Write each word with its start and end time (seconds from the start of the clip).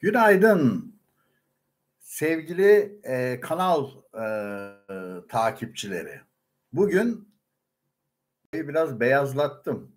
Günaydın 0.00 0.94
sevgili 1.98 3.00
e, 3.04 3.40
kanal 3.40 3.90
e, 4.14 4.24
takipçileri. 5.28 6.20
Bugün 6.72 7.28
biraz 8.54 9.00
beyazlattım. 9.00 9.96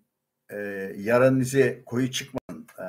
E, 0.50 0.58
yarın 0.98 1.40
izi 1.40 1.84
koyu 1.86 2.12
çıkmanın. 2.12 2.68
E, 2.79 2.88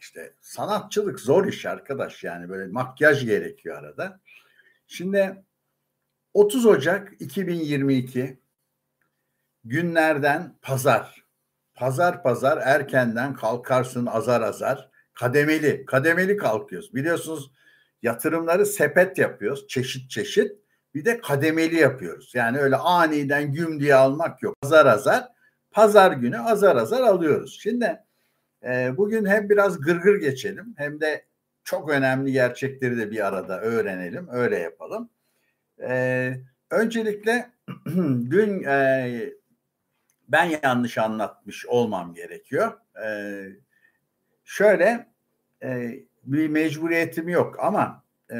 işte 0.00 0.34
sanatçılık 0.40 1.20
zor 1.20 1.46
iş 1.46 1.66
arkadaş 1.66 2.24
yani 2.24 2.48
böyle 2.48 2.72
makyaj 2.72 3.24
gerekiyor 3.24 3.78
arada. 3.78 4.20
Şimdi 4.86 5.44
30 6.34 6.66
Ocak 6.66 7.12
2022 7.20 8.40
günlerden 9.64 10.58
pazar. 10.62 11.24
Pazar 11.74 12.22
pazar 12.22 12.58
erkenden 12.64 13.34
kalkarsın 13.34 14.06
azar 14.06 14.40
azar. 14.40 14.89
Kademeli, 15.14 15.84
kademeli 15.86 16.36
kalkıyoruz. 16.36 16.94
Biliyorsunuz 16.94 17.52
yatırımları 18.02 18.66
sepet 18.66 19.18
yapıyoruz. 19.18 19.68
Çeşit 19.68 20.10
çeşit. 20.10 20.52
Bir 20.94 21.04
de 21.04 21.20
kademeli 21.20 21.76
yapıyoruz. 21.76 22.32
Yani 22.34 22.58
öyle 22.58 22.76
aniden 22.76 23.52
güm 23.52 23.80
diye 23.80 23.94
almak 23.94 24.42
yok. 24.42 24.56
Azar 24.62 24.86
azar. 24.86 25.28
Pazar 25.70 26.12
günü 26.12 26.38
azar 26.38 26.76
azar 26.76 27.02
alıyoruz. 27.02 27.58
Şimdi 27.62 28.00
e, 28.64 28.96
bugün 28.96 29.26
hem 29.26 29.50
biraz 29.50 29.80
gırgır 29.80 30.16
geçelim 30.16 30.74
hem 30.76 31.00
de 31.00 31.24
çok 31.64 31.90
önemli 31.90 32.32
gerçekleri 32.32 32.98
de 32.98 33.10
bir 33.10 33.26
arada 33.26 33.60
öğrenelim. 33.60 34.28
Öyle 34.32 34.58
yapalım. 34.58 35.10
E, 35.82 36.32
öncelikle 36.70 37.50
dün 38.30 38.64
e, 38.64 39.30
ben 40.28 40.52
yanlış 40.62 40.98
anlatmış 40.98 41.66
olmam 41.66 42.14
gerekiyor. 42.14 42.72
E, 43.04 43.08
şöyle 44.50 45.06
e, 45.62 46.00
bir 46.24 46.48
mecburiyetim 46.48 47.28
yok 47.28 47.56
ama 47.60 48.04
e, 48.30 48.36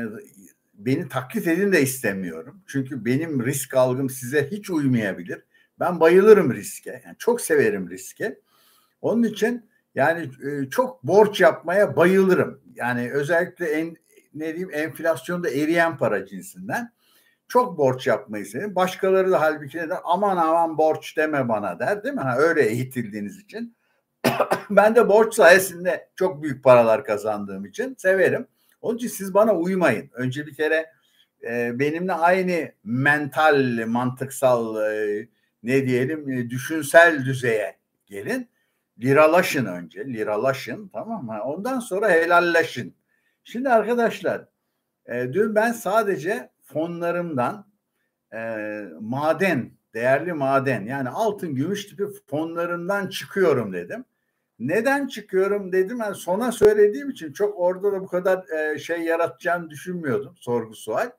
beni 0.74 1.08
taklit 1.08 1.46
edin 1.46 1.72
de 1.72 1.82
istemiyorum. 1.82 2.62
Çünkü 2.66 3.04
benim 3.04 3.46
risk 3.46 3.74
algım 3.74 4.10
size 4.10 4.50
hiç 4.50 4.70
uymayabilir. 4.70 5.44
Ben 5.80 6.00
bayılırım 6.00 6.54
riske. 6.54 7.02
Yani 7.04 7.16
çok 7.18 7.40
severim 7.40 7.90
riske. 7.90 8.40
Onun 9.02 9.22
için 9.22 9.70
yani 9.94 10.30
e, 10.44 10.70
çok 10.70 11.02
borç 11.02 11.40
yapmaya 11.40 11.96
bayılırım. 11.96 12.60
Yani 12.74 13.12
özellikle 13.12 13.66
en 13.66 13.96
ne 14.34 14.46
diyeyim 14.46 14.70
enflasyonda 14.72 15.50
eriyen 15.50 15.96
para 15.96 16.26
cinsinden 16.26 16.92
çok 17.48 17.78
borç 17.78 18.06
yapmayı 18.06 18.46
severim. 18.46 18.74
Başkaları 18.74 19.30
da 19.30 19.40
halbuki 19.40 19.78
de 19.78 19.98
aman 20.04 20.36
aman 20.36 20.78
borç 20.78 21.16
deme 21.16 21.48
bana 21.48 21.78
der 21.78 22.04
değil 22.04 22.14
mi? 22.14 22.20
Ha, 22.20 22.36
öyle 22.38 22.62
eğitildiğiniz 22.62 23.38
için. 23.38 23.76
ben 24.70 24.96
de 24.96 25.08
borç 25.08 25.34
sayesinde 25.34 26.08
çok 26.16 26.42
büyük 26.42 26.64
paralar 26.64 27.04
kazandığım 27.04 27.64
için 27.64 27.94
severim. 27.98 28.46
Onun 28.80 28.96
için 28.96 29.08
siz 29.08 29.34
bana 29.34 29.54
uymayın. 29.54 30.10
Önce 30.12 30.46
bir 30.46 30.54
kere 30.54 30.86
e, 31.42 31.78
benimle 31.78 32.12
aynı 32.12 32.72
mental, 32.84 33.84
mantıksal 33.86 34.92
e, 34.92 35.28
ne 35.62 35.86
diyelim 35.86 36.30
e, 36.30 36.50
düşünsel 36.50 37.24
düzeye 37.24 37.76
gelin. 38.06 38.50
Liralaşın 39.00 39.66
önce. 39.66 40.04
Liralaşın 40.04 40.88
tamam 40.88 41.24
mı? 41.24 41.40
Ondan 41.44 41.80
sonra 41.80 42.10
helalleşin. 42.10 42.96
Şimdi 43.44 43.68
arkadaşlar 43.68 44.44
e, 45.06 45.32
dün 45.32 45.54
ben 45.54 45.72
sadece 45.72 46.50
fonlarımdan 46.62 47.66
e, 48.34 48.38
maden, 49.00 49.70
değerli 49.94 50.32
maden 50.32 50.86
yani 50.86 51.08
altın, 51.08 51.54
gümüş 51.54 51.86
tipi 51.86 52.04
fonlarından 52.26 53.08
çıkıyorum 53.08 53.72
dedim. 53.72 54.04
Neden 54.60 55.06
çıkıyorum 55.06 55.72
dedim. 55.72 55.98
Yani 55.98 56.14
sona 56.14 56.52
söylediğim 56.52 57.10
için 57.10 57.32
çok 57.32 57.60
orada 57.60 57.92
da 57.92 58.00
bu 58.00 58.06
kadar 58.06 58.48
e, 58.48 58.78
şey 58.78 59.00
yaratacağını 59.00 59.70
düşünmüyordum 59.70 60.34
sorgu 60.36 60.74
sual. 60.74 61.10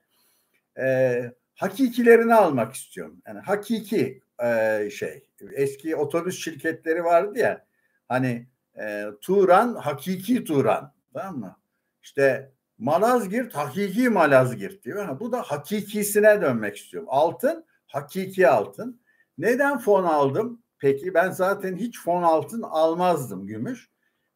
E, 0.79 1.21
hakikilerini 1.55 2.35
almak 2.35 2.73
istiyorum. 2.73 3.21
Yani 3.27 3.39
hakiki 3.39 4.21
e, 4.43 4.89
şey 4.89 5.27
eski 5.51 5.95
otobüs 5.95 6.43
şirketleri 6.43 7.03
vardı 7.03 7.39
ya 7.39 7.65
hani 8.07 8.47
e, 8.79 9.05
Turan 9.21 9.75
hakiki 9.75 10.43
Turan 10.43 10.93
tamam 11.13 11.39
mı? 11.39 11.57
İşte 12.03 12.51
Malazgirt 12.77 13.55
hakiki 13.55 14.09
Malazgirt 14.09 14.83
diyor. 14.83 15.19
Bu 15.19 15.31
da 15.31 15.41
hakikisine 15.41 16.41
dönmek 16.41 16.77
istiyorum. 16.77 17.09
Altın 17.11 17.65
hakiki 17.87 18.47
altın. 18.47 19.01
Neden 19.37 19.77
fon 19.77 20.03
aldım? 20.03 20.60
Peki 20.81 21.13
ben 21.13 21.31
zaten 21.31 21.75
hiç 21.75 21.99
fon 21.99 22.23
altın 22.23 22.61
almazdım 22.61 23.47
gümüş. 23.47 23.89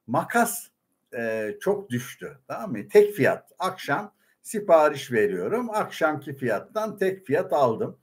Makas 0.07 0.67
e, 1.17 1.51
çok 1.61 1.89
düştü. 1.89 2.38
Tamam 2.47 2.72
mı? 2.72 2.88
Tek 2.88 3.13
fiyat. 3.13 3.51
Akşam 3.59 4.13
sipariş 4.41 5.11
veriyorum. 5.11 5.69
Akşamki 5.69 6.35
fiyattan 6.35 6.97
tek 6.97 7.25
fiyat 7.25 7.53
aldım. 7.53 7.97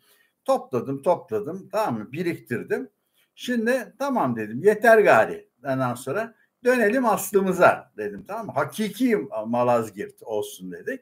Topladım 0.44 1.02
topladım 1.02 1.68
tamam 1.72 1.98
mı? 1.98 2.12
Biriktirdim. 2.12 2.90
Şimdi 3.34 3.94
tamam 3.98 4.36
dedim 4.36 4.62
yeter 4.62 4.98
gari. 4.98 5.48
Ondan 5.64 5.94
sonra 5.94 6.34
dönelim 6.64 7.06
aslımıza 7.06 7.92
dedim 7.96 8.24
tamam 8.28 8.46
mı? 8.46 8.52
Hakiki 8.52 9.16
Malazgirt 9.46 10.22
olsun 10.22 10.72
dedik. 10.72 11.00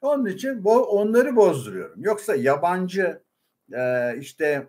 Onun 0.00 0.26
için 0.26 0.64
bo 0.64 0.82
onları 0.82 1.36
bozduruyorum. 1.36 2.04
Yoksa 2.04 2.34
yabancı 2.34 3.22
e, 3.72 4.14
işte 4.18 4.68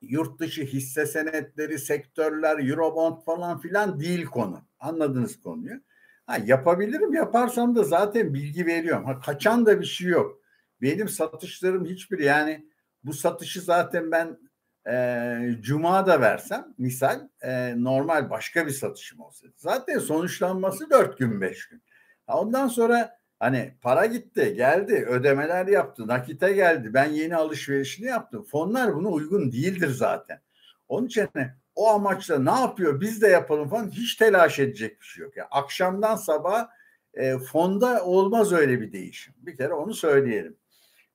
yurt 0.00 0.40
dışı 0.40 0.62
hisse 0.62 1.06
senetleri, 1.06 1.78
sektörler, 1.78 2.68
Eurobond 2.68 3.22
falan 3.22 3.58
filan 3.58 4.00
değil 4.00 4.24
konu. 4.24 4.62
Anladınız 4.80 5.40
konuyu. 5.40 5.80
Ha, 6.26 6.38
yapabilirim. 6.44 7.14
Yaparsam 7.14 7.76
da 7.76 7.84
zaten 7.84 8.34
bilgi 8.34 8.66
veriyorum. 8.66 9.04
Ha, 9.04 9.20
kaçan 9.20 9.66
da 9.66 9.80
bir 9.80 9.86
şey 9.86 10.08
yok. 10.08 10.40
Benim 10.82 11.08
satışlarım 11.08 11.84
hiçbir 11.84 12.18
yani 12.18 12.68
bu 13.04 13.12
satışı 13.12 13.60
zaten 13.60 14.10
ben 14.10 14.38
e, 14.88 15.50
cuma 15.60 16.06
da 16.06 16.20
versem 16.20 16.74
misal 16.78 17.28
e, 17.40 17.82
normal 17.82 18.30
başka 18.30 18.66
bir 18.66 18.72
satışım 18.72 19.20
olsaydı. 19.20 19.54
Zaten 19.56 19.98
sonuçlanması 19.98 20.90
dört 20.90 21.18
gün 21.18 21.40
beş 21.40 21.68
gün. 21.68 21.82
Ha, 22.26 22.40
ondan 22.40 22.68
sonra 22.68 23.17
Hani 23.38 23.74
para 23.82 24.06
gitti, 24.06 24.54
geldi, 24.56 25.06
ödemeler 25.08 25.66
yaptı, 25.66 26.06
nakite 26.06 26.52
geldi. 26.52 26.94
Ben 26.94 27.10
yeni 27.10 27.36
alışverişini 27.36 28.06
yaptım. 28.06 28.44
Fonlar 28.44 28.94
buna 28.94 29.08
uygun 29.08 29.52
değildir 29.52 29.88
zaten. 29.88 30.40
Onun 30.88 31.06
için 31.06 31.28
hani 31.34 31.50
o 31.74 31.88
amaçla 31.88 32.38
ne 32.38 32.60
yapıyor 32.60 33.00
biz 33.00 33.22
de 33.22 33.28
yapalım 33.28 33.68
falan 33.68 33.90
hiç 33.90 34.16
telaş 34.16 34.58
edecek 34.58 35.00
bir 35.00 35.06
şey 35.06 35.24
yok. 35.24 35.36
Yani 35.36 35.48
akşamdan 35.50 36.16
sabah 36.16 36.68
e, 37.14 37.38
fonda 37.38 38.04
olmaz 38.04 38.52
öyle 38.52 38.80
bir 38.80 38.92
değişim. 38.92 39.34
Bir 39.38 39.56
kere 39.56 39.72
onu 39.72 39.94
söyleyelim. 39.94 40.56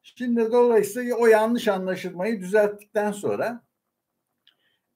Şimdi 0.04 0.52
dolayısıyla 0.52 1.16
o 1.16 1.28
yanlış 1.28 1.68
anlaşılmayı 1.68 2.42
düzelttikten 2.42 3.12
sonra 3.12 3.64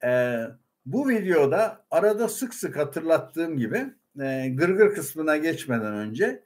e, 0.04 0.40
bu 0.86 1.10
videoda 1.10 1.86
arada 1.92 2.28
sık 2.28 2.54
sık 2.54 2.78
hatırlattığım 2.78 3.58
gibi 3.58 3.86
e, 4.22 4.50
gırgır 4.50 4.96
kısmına 4.96 5.38
geçmeden 5.38 5.94
önce 5.94 6.44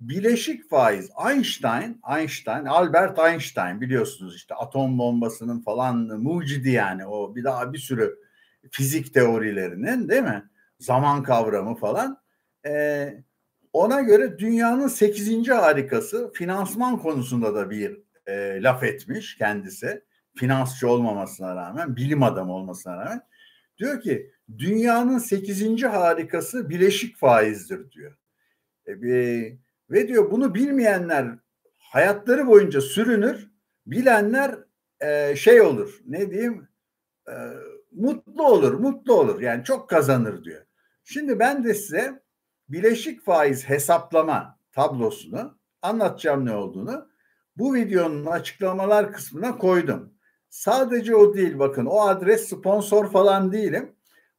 bileşik 0.00 0.70
faiz 0.70 1.10
Einstein, 1.28 2.00
Einstein, 2.18 2.64
Albert 2.64 3.18
Einstein 3.18 3.80
biliyorsunuz 3.80 4.36
işte 4.36 4.54
atom 4.54 4.98
bombasının 4.98 5.60
falan 5.60 5.96
mucidi 5.96 6.70
yani 6.70 7.06
o 7.06 7.36
bir 7.36 7.44
daha 7.44 7.72
bir 7.72 7.78
sürü 7.78 8.18
fizik 8.70 9.14
teorilerinin 9.14 10.08
değil 10.08 10.22
mi? 10.22 10.50
Zaman 10.78 11.22
kavramı 11.22 11.74
falan. 11.74 12.18
Ee, 12.66 13.24
ona 13.72 14.00
göre 14.00 14.38
dünyanın 14.38 14.88
8. 14.88 15.48
harikası 15.48 16.32
finansman 16.32 16.98
konusunda 16.98 17.54
da 17.54 17.70
bir 17.70 18.00
e, 18.26 18.62
laf 18.62 18.82
etmiş 18.82 19.36
kendisi. 19.38 20.04
Finansçı 20.36 20.88
olmamasına 20.88 21.56
rağmen, 21.56 21.96
bilim 21.96 22.22
adamı 22.22 22.52
olmasına 22.52 22.96
rağmen. 22.96 23.22
Diyor 23.78 24.00
ki 24.00 24.30
dünyanın 24.58 25.18
8. 25.18 25.82
harikası 25.82 26.70
bileşik 26.70 27.16
faizdir 27.16 27.90
diyor. 27.90 28.16
E, 28.86 29.02
bir, 29.02 29.56
ve 29.90 30.08
diyor 30.08 30.30
bunu 30.30 30.54
bilmeyenler 30.54 31.38
hayatları 31.78 32.46
boyunca 32.46 32.80
sürünür. 32.80 33.50
Bilenler 33.86 34.58
e, 35.00 35.36
şey 35.36 35.60
olur 35.60 36.00
ne 36.06 36.30
diyeyim 36.30 36.68
e, 37.28 37.34
mutlu 37.92 38.46
olur 38.46 38.74
mutlu 38.74 39.14
olur 39.14 39.40
yani 39.40 39.64
çok 39.64 39.90
kazanır 39.90 40.44
diyor. 40.44 40.62
Şimdi 41.04 41.38
ben 41.38 41.64
de 41.64 41.74
size 41.74 42.22
bileşik 42.68 43.24
faiz 43.24 43.68
hesaplama 43.68 44.58
tablosunu 44.72 45.58
anlatacağım 45.82 46.46
ne 46.46 46.56
olduğunu 46.56 47.08
bu 47.56 47.74
videonun 47.74 48.26
açıklamalar 48.26 49.12
kısmına 49.12 49.58
koydum. 49.58 50.12
Sadece 50.48 51.16
o 51.16 51.34
değil 51.34 51.58
bakın 51.58 51.86
o 51.86 52.00
adres 52.00 52.48
sponsor 52.48 53.10
falan 53.12 53.52
değilim. 53.52 53.96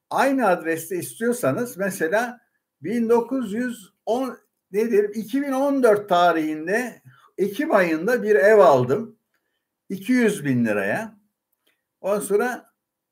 Aynı 0.09 0.47
adreste 0.47 0.95
istiyorsanız 0.95 1.77
mesela 1.77 2.39
1910 2.81 4.37
ne 4.71 4.91
diyelim 4.91 5.11
2014 5.13 6.09
tarihinde 6.09 7.01
Ekim 7.37 7.75
ayında 7.75 8.23
bir 8.23 8.35
ev 8.35 8.57
aldım. 8.57 9.19
200 9.89 10.45
bin 10.45 10.65
liraya. 10.65 11.17
Ondan 12.01 12.19
sonra 12.19 12.65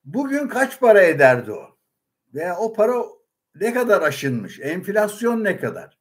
bugün 0.04 0.48
kaç 0.48 0.80
para 0.80 1.02
ederdi 1.02 1.52
o? 1.52 1.78
Veya 2.34 2.58
o 2.58 2.74
para 2.74 3.04
ne 3.56 3.74
kadar 3.74 4.02
aşınmış? 4.02 4.60
Enflasyon 4.60 5.44
ne 5.44 5.58
kadar? 5.58 6.00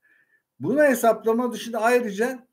Bunu 0.61 0.83
hesaplama 0.83 1.53
dışında 1.53 1.81
ayrıca 1.81 2.47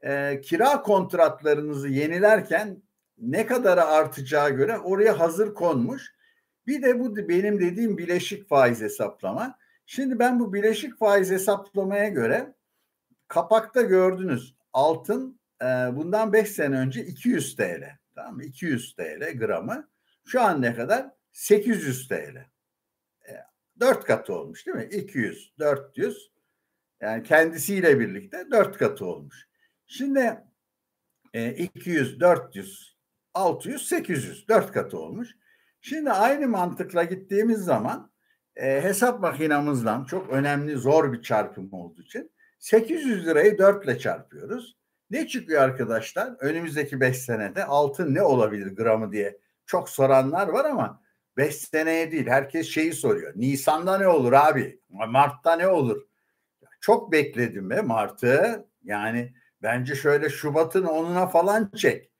e, 0.00 0.40
kira 0.40 0.82
kontratlarınızı 0.82 1.88
yenilerken 1.88 2.82
ne 3.18 3.46
kadar 3.46 3.78
artacağı 3.78 4.50
göre 4.50 4.78
oraya 4.78 5.20
hazır 5.20 5.54
konmuş. 5.54 6.14
Bir 6.66 6.82
de 6.82 7.00
bu 7.00 7.16
benim 7.16 7.60
dediğim 7.60 7.98
bileşik 7.98 8.48
faiz 8.48 8.80
hesaplama. 8.80 9.58
Şimdi 9.94 10.18
ben 10.18 10.40
bu 10.40 10.52
bileşik 10.52 10.98
faiz 10.98 11.30
hesaplamaya 11.30 12.08
göre 12.08 12.54
kapakta 13.28 13.82
gördünüz 13.82 14.54
altın 14.72 15.40
e, 15.62 15.64
bundan 15.66 16.32
5 16.32 16.50
sene 16.50 16.78
önce 16.78 17.04
200 17.04 17.56
TL. 17.56 17.98
Tamam 18.14 18.34
mı? 18.34 18.44
200 18.44 18.94
TL 18.94 19.38
gramı. 19.38 19.88
Şu 20.26 20.42
an 20.42 20.62
ne 20.62 20.74
kadar? 20.74 21.10
800 21.32 22.08
TL. 22.08 22.36
E, 23.28 23.32
4 23.80 24.04
katı 24.04 24.34
olmuş 24.34 24.66
değil 24.66 24.76
mi? 24.76 24.88
200, 24.92 25.52
400. 25.58 26.30
Yani 27.00 27.22
kendisiyle 27.22 28.00
birlikte 28.00 28.50
4 28.50 28.78
katı 28.78 29.06
olmuş. 29.06 29.48
Şimdi 29.86 30.40
e, 31.34 31.52
200, 31.52 32.20
400, 32.20 32.96
600, 33.34 33.88
800 33.88 34.48
4 34.48 34.72
katı 34.72 34.98
olmuş. 34.98 35.36
Şimdi 35.80 36.10
aynı 36.10 36.48
mantıkla 36.48 37.04
gittiğimiz 37.04 37.58
zaman 37.58 38.11
e, 38.56 38.82
hesap 38.82 39.20
makinamızdan 39.20 40.04
çok 40.04 40.30
önemli 40.30 40.76
zor 40.76 41.12
bir 41.12 41.22
çarpım 41.22 41.72
olduğu 41.72 42.02
için 42.02 42.30
800 42.58 43.26
lirayı 43.26 43.58
4 43.58 43.84
ile 43.84 43.98
çarpıyoruz. 43.98 44.76
Ne 45.10 45.28
çıkıyor 45.28 45.62
arkadaşlar? 45.62 46.36
Önümüzdeki 46.40 47.00
5 47.00 47.18
senede 47.18 47.64
altın 47.64 48.14
ne 48.14 48.22
olabilir 48.22 48.76
gramı 48.76 49.12
diye 49.12 49.38
çok 49.66 49.88
soranlar 49.88 50.48
var 50.48 50.64
ama 50.64 51.02
5 51.36 51.56
seneye 51.56 52.12
değil. 52.12 52.26
Herkes 52.26 52.68
şeyi 52.68 52.92
soruyor. 52.92 53.32
Nisan'da 53.36 53.98
ne 53.98 54.08
olur 54.08 54.32
abi? 54.32 54.80
Mart'ta 54.88 55.56
ne 55.56 55.68
olur? 55.68 56.02
Çok 56.80 57.12
bekledim 57.12 57.70
be 57.70 57.80
Mart'ı. 57.80 58.66
Yani 58.84 59.34
bence 59.62 59.94
şöyle 59.94 60.30
Şubat'ın 60.30 60.84
onuna 60.84 61.26
falan 61.26 61.70
çek. 61.76 62.10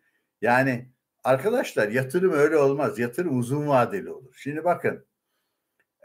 Yani 0.41 0.89
arkadaşlar 1.25 1.89
yatırım 1.89 2.33
öyle 2.33 2.57
olmaz. 2.57 2.99
Yatırım 2.99 3.39
uzun 3.39 3.69
vadeli 3.69 4.11
olur. 4.11 4.35
Şimdi 4.37 4.65
bakın 4.65 5.07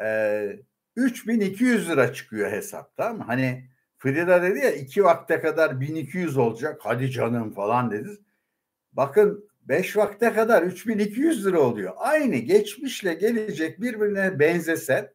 e, 0.02 0.60
3200 0.96 1.90
lira 1.90 2.14
çıkıyor 2.14 2.52
hesap 2.52 2.98
tamam 2.98 3.18
mı? 3.18 3.24
Hani 3.28 3.70
Frida 3.98 4.44
dedi 4.44 4.60
ya 4.60 4.72
iki 4.72 5.04
vakte 5.04 5.42
kadar 5.42 5.82
1200 5.82 6.38
olacak. 6.38 6.80
Hadi 6.84 7.12
canım 7.12 7.54
falan 7.54 7.92
dedi. 7.92 8.10
Bakın 8.94 9.50
5 9.62 9.98
vakte 9.98 10.34
kadar 10.34 10.64
3200 10.64 11.46
lira 11.46 11.60
oluyor. 11.60 11.94
Aynı 11.98 12.36
geçmişle 12.36 13.14
gelecek 13.14 13.82
birbirine 13.82 14.40
benzese 14.40 15.14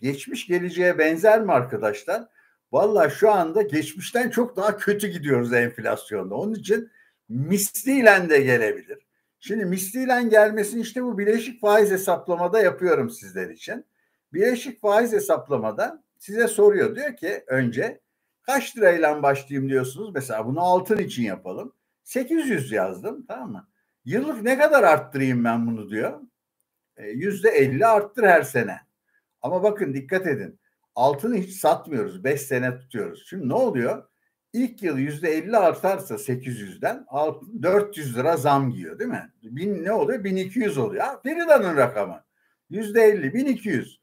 geçmiş 0.00 0.46
geleceğe 0.46 0.98
benzer 0.98 1.42
mi 1.42 1.52
arkadaşlar? 1.52 2.28
Valla 2.72 3.10
şu 3.10 3.30
anda 3.32 3.62
geçmişten 3.62 4.30
çok 4.30 4.56
daha 4.56 4.76
kötü 4.76 5.08
gidiyoruz 5.08 5.52
enflasyonda. 5.52 6.34
Onun 6.34 6.54
için 6.54 6.90
misliyle 7.28 8.30
de 8.30 8.40
gelebilir. 8.40 8.98
Şimdi 9.40 9.64
misliyle 9.64 10.28
gelmesini 10.28 10.80
işte 10.80 11.02
bu 11.02 11.18
bileşik 11.18 11.60
faiz 11.60 11.90
hesaplamada 11.90 12.60
yapıyorum 12.60 13.10
sizler 13.10 13.50
için. 13.50 13.84
Bileşik 14.32 14.80
faiz 14.80 15.12
hesaplamada 15.12 16.02
size 16.18 16.48
soruyor 16.48 16.96
diyor 16.96 17.16
ki 17.16 17.44
önce 17.46 18.00
kaç 18.42 18.76
lirayla 18.76 19.22
başlayayım 19.22 19.70
diyorsunuz. 19.70 20.10
Mesela 20.14 20.46
bunu 20.46 20.60
altın 20.60 20.98
için 20.98 21.22
yapalım. 21.22 21.72
800 22.04 22.72
yazdım 22.72 23.26
tamam 23.26 23.52
mı? 23.52 23.68
Yıllık 24.04 24.42
ne 24.42 24.58
kadar 24.58 24.82
arttırayım 24.82 25.44
ben 25.44 25.66
bunu 25.66 25.90
diyor. 25.90 26.20
E, 26.96 27.08
yüzde 27.08 27.48
50 27.48 27.86
arttır 27.86 28.22
her 28.22 28.42
sene. 28.42 28.80
Ama 29.42 29.62
bakın 29.62 29.94
dikkat 29.94 30.26
edin. 30.26 30.60
Altını 30.94 31.36
hiç 31.36 31.60
satmıyoruz. 31.60 32.24
5 32.24 32.40
sene 32.40 32.78
tutuyoruz. 32.78 33.26
Şimdi 33.28 33.48
ne 33.48 33.54
oluyor? 33.54 34.08
İlk 34.52 34.82
yıl 34.82 34.98
yüzde 34.98 35.30
50 35.30 35.56
artarsa 35.56 36.14
800'den 36.14 37.06
400 37.62 38.16
lira 38.16 38.36
zam 38.36 38.70
giyiyor 38.70 38.98
değil 38.98 39.10
mi? 39.10 39.32
Bin, 39.42 39.84
ne 39.84 39.92
oluyor? 39.92 40.24
1200 40.24 40.78
oluyor. 40.78 41.04
Ha, 41.04 41.20
Ferida'nın 41.22 41.76
rakamı. 41.76 42.24
Yüzde 42.70 43.02
50, 43.02 43.34
1200. 43.34 44.00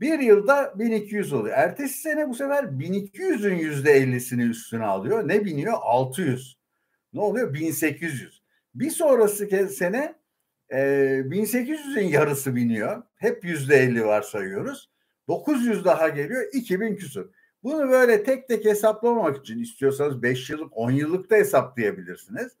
Bir 0.00 0.18
yılda 0.18 0.78
1200 0.78 1.32
oluyor. 1.32 1.58
Ertesi 1.58 2.00
sene 2.00 2.28
bu 2.28 2.34
sefer 2.34 2.64
1200'ün 2.64 3.54
yüzde 3.54 3.98
50'sini 3.98 4.50
üstüne 4.50 4.84
alıyor. 4.84 5.28
Ne 5.28 5.44
biniyor? 5.44 5.74
600. 5.80 6.58
Ne 7.12 7.20
oluyor? 7.20 7.54
1800. 7.54 8.42
Bir 8.74 8.90
sonrası 8.90 9.68
sene 9.68 10.14
e, 10.70 10.78
1800'ün 11.30 12.08
yarısı 12.08 12.56
biniyor. 12.56 13.02
Hep 13.16 13.44
yüzde 13.44 13.76
50 13.76 14.04
varsayıyoruz. 14.04 14.90
900 15.28 15.84
daha 15.84 16.08
geliyor 16.08 16.44
2000 16.52 16.96
küsur. 16.96 17.30
Bunu 17.62 17.90
böyle 17.90 18.24
tek 18.24 18.48
tek 18.48 18.64
hesaplamamak 18.64 19.36
için 19.36 19.58
istiyorsanız 19.58 20.22
5 20.22 20.50
yıllık 20.50 20.76
10 20.76 20.90
yıllık 20.90 21.30
da 21.30 21.36
hesaplayabilirsiniz. 21.36 22.52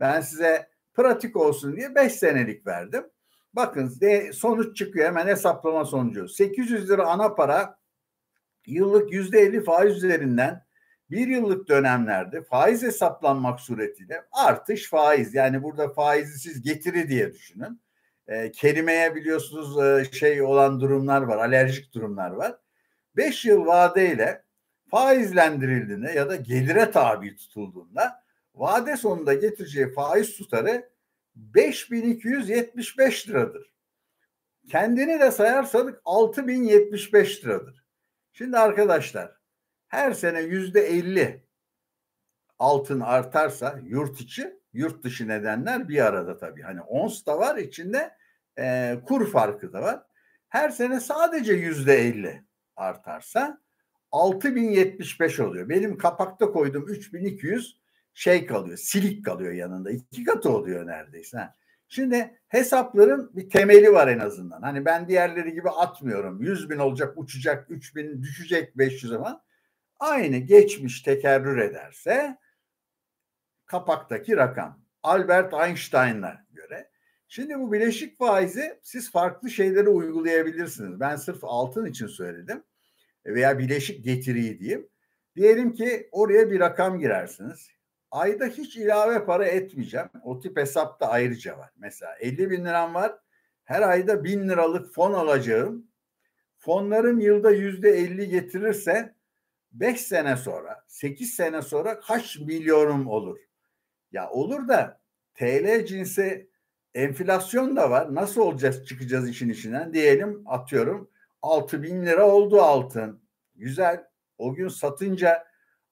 Ben 0.00 0.20
size 0.20 0.68
pratik 0.94 1.36
olsun 1.36 1.76
diye 1.76 1.94
5 1.94 2.12
senelik 2.12 2.66
verdim. 2.66 3.04
Bakın 3.54 4.00
de 4.00 4.32
sonuç 4.32 4.76
çıkıyor 4.76 5.06
hemen 5.06 5.26
hesaplama 5.26 5.84
sonucu. 5.84 6.28
800 6.28 6.90
lira 6.90 7.06
ana 7.06 7.34
para 7.34 7.78
yıllık 8.66 9.12
%50 9.12 9.64
faiz 9.64 9.96
üzerinden 9.96 10.64
bir 11.10 11.26
yıllık 11.28 11.68
dönemlerde 11.68 12.42
faiz 12.42 12.82
hesaplanmak 12.82 13.60
suretiyle 13.60 14.24
artış 14.32 14.90
faiz 14.90 15.34
yani 15.34 15.62
burada 15.62 15.88
faizi 15.88 16.38
siz 16.38 16.62
getiri 16.62 17.08
diye 17.08 17.32
düşünün. 17.32 17.80
E, 18.28 18.52
kelimeye 18.52 19.14
biliyorsunuz 19.14 19.84
e, 19.84 20.04
şey 20.12 20.42
olan 20.42 20.80
durumlar 20.80 21.22
var 21.22 21.38
alerjik 21.38 21.94
durumlar 21.94 22.30
var. 22.30 22.56
5 23.16 23.44
yıl 23.44 23.66
vadeyle 23.66 24.42
faizlendirildiğinde 24.90 26.12
ya 26.12 26.28
da 26.28 26.36
gelire 26.36 26.90
tabi 26.90 27.36
tutulduğunda 27.36 28.22
vade 28.54 28.96
sonunda 28.96 29.34
getireceği 29.34 29.92
faiz 29.92 30.36
tutarı 30.36 30.91
5275 31.34 33.28
liradır. 33.28 33.72
Kendini 34.68 35.20
de 35.20 35.30
sayarsak 35.30 36.02
6075 36.04 37.44
liradır. 37.44 37.84
Şimdi 38.32 38.58
arkadaşlar 38.58 39.36
her 39.88 40.12
sene 40.12 40.40
yüzde 40.40 40.80
50 40.80 41.46
altın 42.58 43.00
artarsa 43.00 43.80
yurt 43.82 44.20
içi 44.20 44.60
yurt 44.72 45.04
dışı 45.04 45.28
nedenler 45.28 45.88
bir 45.88 46.06
arada 46.06 46.36
tabii. 46.36 46.62
Hani 46.62 46.80
ons 46.80 47.26
da 47.26 47.38
var 47.38 47.56
içinde 47.56 48.16
e, 48.58 48.96
kur 49.06 49.30
farkı 49.30 49.72
da 49.72 49.82
var. 49.82 50.02
Her 50.48 50.70
sene 50.70 51.00
sadece 51.00 51.52
yüzde 51.52 51.94
50 51.94 52.44
artarsa 52.76 53.60
6075 54.10 55.40
oluyor. 55.40 55.68
Benim 55.68 55.98
kapakta 55.98 56.52
koyduğum 56.52 56.88
3200 56.88 57.81
şey 58.14 58.46
kalıyor, 58.46 58.76
silik 58.76 59.24
kalıyor 59.24 59.52
yanında. 59.52 59.90
iki 59.90 60.24
katı 60.24 60.50
oluyor 60.50 60.86
neredeyse. 60.86 61.48
Şimdi 61.88 62.38
hesapların 62.48 63.30
bir 63.36 63.50
temeli 63.50 63.92
var 63.92 64.08
en 64.08 64.18
azından. 64.18 64.62
Hani 64.62 64.84
ben 64.84 65.08
diğerleri 65.08 65.52
gibi 65.52 65.70
atmıyorum. 65.70 66.42
100 66.42 66.70
bin 66.70 66.78
olacak, 66.78 67.14
uçacak, 67.16 67.70
3 67.70 67.96
bin 67.96 68.22
düşecek 68.22 68.78
500 68.78 69.12
ama 69.12 69.44
aynı 70.00 70.36
geçmiş 70.36 71.02
tekerrür 71.02 71.58
ederse 71.58 72.38
kapaktaki 73.66 74.36
rakam. 74.36 74.82
Albert 75.02 75.54
Einstein'a 75.54 76.46
göre. 76.50 76.90
Şimdi 77.28 77.58
bu 77.58 77.72
bileşik 77.72 78.18
faizi 78.18 78.80
siz 78.82 79.10
farklı 79.10 79.50
şeyleri 79.50 79.88
uygulayabilirsiniz. 79.88 81.00
Ben 81.00 81.16
sırf 81.16 81.38
altın 81.42 81.86
için 81.86 82.06
söyledim 82.06 82.62
veya 83.26 83.58
bileşik 83.58 84.04
getiriyi 84.04 84.58
diyeyim. 84.58 84.88
Diyelim 85.36 85.72
ki 85.72 86.08
oraya 86.12 86.50
bir 86.50 86.60
rakam 86.60 86.98
girersiniz. 86.98 87.68
Ayda 88.12 88.46
hiç 88.46 88.76
ilave 88.76 89.24
para 89.24 89.46
etmeyeceğim. 89.46 90.08
O 90.24 90.40
tip 90.40 90.56
hesap 90.56 91.00
da 91.00 91.08
ayrıca 91.08 91.58
var. 91.58 91.70
Mesela 91.76 92.16
50 92.20 92.50
bin 92.50 92.64
liram 92.64 92.94
var. 92.94 93.18
Her 93.64 93.82
ayda 93.82 94.24
bin 94.24 94.48
liralık 94.48 94.94
fon 94.94 95.12
alacağım. 95.12 95.86
Fonlarım 96.58 97.20
yılda 97.20 97.50
yüzde 97.50 97.90
50 97.90 98.28
getirirse 98.28 99.14
5 99.72 100.00
sene 100.00 100.36
sonra, 100.36 100.84
8 100.88 101.34
sene 101.34 101.62
sonra 101.62 102.00
kaç 102.00 102.38
milyonum 102.38 103.06
olur? 103.06 103.38
Ya 104.12 104.30
olur 104.30 104.68
da 104.68 105.00
TL 105.34 105.86
cinsi 105.86 106.50
enflasyon 106.94 107.76
da 107.76 107.90
var. 107.90 108.14
Nasıl 108.14 108.40
olacağız 108.40 108.86
çıkacağız 108.86 109.28
işin 109.28 109.48
içinden? 109.48 109.94
Diyelim 109.94 110.42
atıyorum 110.46 111.10
6 111.42 111.82
bin 111.82 112.06
lira 112.06 112.28
oldu 112.28 112.62
altın. 112.62 113.22
Güzel. 113.54 114.04
O 114.38 114.54
gün 114.54 114.68
satınca 114.68 115.44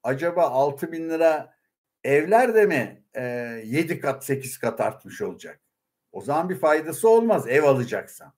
acaba 0.02 0.42
6 0.42 0.92
bin 0.92 1.10
lira 1.10 1.59
evler 2.04 2.54
de 2.54 2.66
mi 2.66 3.04
e, 3.14 3.22
7 3.64 4.00
kat 4.00 4.24
8 4.24 4.58
kat 4.58 4.80
artmış 4.80 5.22
olacak? 5.22 5.60
O 6.12 6.20
zaman 6.20 6.48
bir 6.48 6.56
faydası 6.56 7.08
olmaz 7.08 7.48
ev 7.48 7.62
alacaksan. 7.62 8.32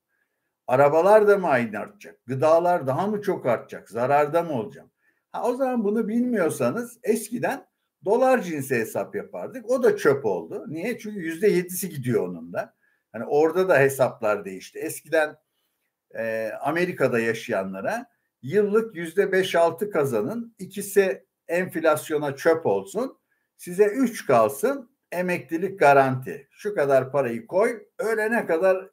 Arabalar 0.67 1.29
da 1.29 1.39
mı 1.39 1.49
aynı 1.49 1.79
artacak? 1.79 2.27
Gıdalar 2.27 2.87
daha 2.87 3.07
mı 3.07 3.23
çok 3.23 3.47
artacak? 3.47 3.91
Zararda 3.91 4.43
mı 4.43 4.53
olacağım? 4.53 4.91
Ha, 5.33 5.43
o 5.49 5.55
zaman 5.55 5.85
bunu 5.85 6.09
bilmiyorsanız 6.09 6.99
eskiden 7.03 7.67
dolar 8.05 8.43
cinsi 8.43 8.77
hesap 8.77 9.15
yapardık. 9.15 9.71
O 9.71 9.83
da 9.83 9.97
çöp 9.97 10.25
oldu. 10.25 10.65
Niye? 10.69 10.99
Çünkü 10.99 11.21
yüzde 11.21 11.49
yedisi 11.49 11.89
gidiyor 11.89 12.29
onun 12.29 12.53
da. 12.53 12.75
Hani 13.13 13.25
orada 13.25 13.69
da 13.69 13.79
hesaplar 13.79 14.45
değişti. 14.45 14.79
Eskiden 14.79 15.37
e, 16.15 16.53
Amerika'da 16.61 17.19
yaşayanlara 17.19 18.07
yıllık 18.43 18.97
yüzde 18.97 19.33
beş 19.33 19.55
altı 19.55 19.91
kazanın 19.91 20.55
ikisi 20.59 21.27
enflasyona 21.49 22.37
çöp 22.37 22.67
olsun. 22.67 23.19
Size 23.63 23.85
3 23.85 24.27
kalsın 24.27 24.91
emeklilik 25.13 25.79
garanti. 25.79 26.49
Şu 26.51 26.75
kadar 26.75 27.13
parayı 27.13 27.47
koy 27.47 27.87
ölene 27.99 28.47
kadar 28.47 28.91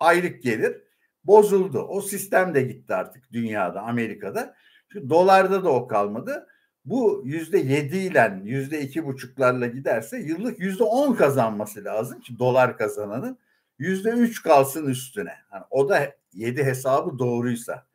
aylık 0.00 0.42
gelir. 0.42 0.82
Bozuldu. 1.24 1.78
O 1.78 2.00
sistem 2.00 2.54
de 2.54 2.62
gitti 2.62 2.94
artık 2.94 3.32
dünyada 3.32 3.80
Amerika'da. 3.80 4.54
Şu 4.88 5.10
dolarda 5.10 5.64
da 5.64 5.70
o 5.70 5.88
kalmadı. 5.88 6.46
Bu 6.84 7.22
yüzde 7.24 7.58
yedi 7.58 7.96
ile 7.96 8.40
yüzde 8.44 8.80
iki 8.80 9.06
buçuklarla 9.06 9.66
giderse 9.66 10.18
yıllık 10.18 10.60
yüzde 10.60 10.84
on 10.84 11.14
kazanması 11.14 11.84
lazım 11.84 12.20
ki 12.20 12.38
dolar 12.38 12.78
kazananın 12.78 13.38
yüzde 13.78 14.10
üç 14.10 14.42
kalsın 14.42 14.86
üstüne. 14.86 15.34
Yani 15.52 15.64
o 15.70 15.88
da 15.88 16.16
yedi 16.32 16.64
hesabı 16.64 17.18
doğruysa. 17.18 17.86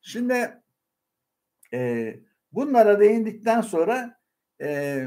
Şimdi 0.00 0.62
e, 1.72 2.14
bunlara 2.52 3.00
değindikten 3.00 3.60
sonra 3.60 4.20
e, 4.60 5.06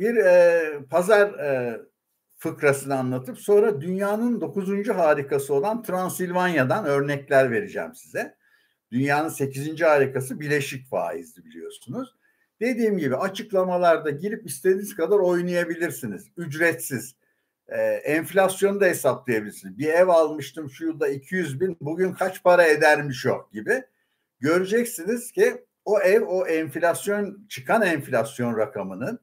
bir 0.00 0.16
e, 0.16 0.62
pazar 0.90 1.38
e, 1.38 1.80
fıkrasını 2.36 2.98
anlatıp 2.98 3.38
sonra 3.38 3.80
dünyanın 3.80 4.40
dokuzuncu 4.40 4.94
harikası 4.94 5.54
olan 5.54 5.82
Transilvanya'dan 5.82 6.84
örnekler 6.84 7.50
vereceğim 7.50 7.94
size. 7.94 8.36
Dünyanın 8.92 9.28
sekizinci 9.28 9.84
harikası 9.84 10.40
bileşik 10.40 10.88
faizdi 10.88 11.44
biliyorsunuz. 11.44 12.16
Dediğim 12.60 12.98
gibi 12.98 13.16
açıklamalarda 13.16 14.10
girip 14.10 14.46
istediğiniz 14.46 14.96
kadar 14.96 15.18
oynayabilirsiniz. 15.18 16.26
Ücretsiz. 16.36 17.14
Ee, 17.68 17.82
enflasyonu 17.82 18.80
da 18.80 18.84
hesaplayabilirsiniz. 18.84 19.78
Bir 19.78 19.88
ev 19.88 20.08
almıştım 20.08 20.70
şu 20.70 20.84
yılda 20.84 21.08
200 21.08 21.60
bin 21.60 21.76
bugün 21.80 22.12
kaç 22.12 22.42
para 22.42 22.64
edermiş 22.64 23.26
o 23.26 23.48
gibi. 23.52 23.82
Göreceksiniz 24.40 25.32
ki 25.32 25.64
o 25.84 26.00
ev 26.00 26.22
o 26.22 26.46
enflasyon 26.46 27.46
çıkan 27.48 27.82
enflasyon 27.82 28.56
rakamının 28.56 29.18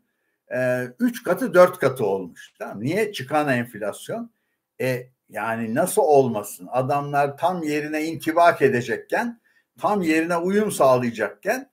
3 1.00 1.22
e, 1.22 1.24
katı 1.24 1.54
4 1.54 1.80
katı 1.80 2.06
olmuş. 2.06 2.54
Tamam. 2.60 2.82
Niye? 2.82 3.12
Çıkan 3.12 3.50
enflasyon. 3.50 4.32
E, 4.82 5.08
yani 5.30 5.76
nasıl 5.76 6.02
olmasın? 6.02 6.68
Adamlar 6.72 7.38
tam 7.38 7.64
yerine 7.64 8.06
intibak 8.06 8.62
edecekken, 8.62 9.42
tam 9.80 10.02
yerine 10.02 10.38
uyum 10.38 10.72
sağlayacakken 10.72 11.70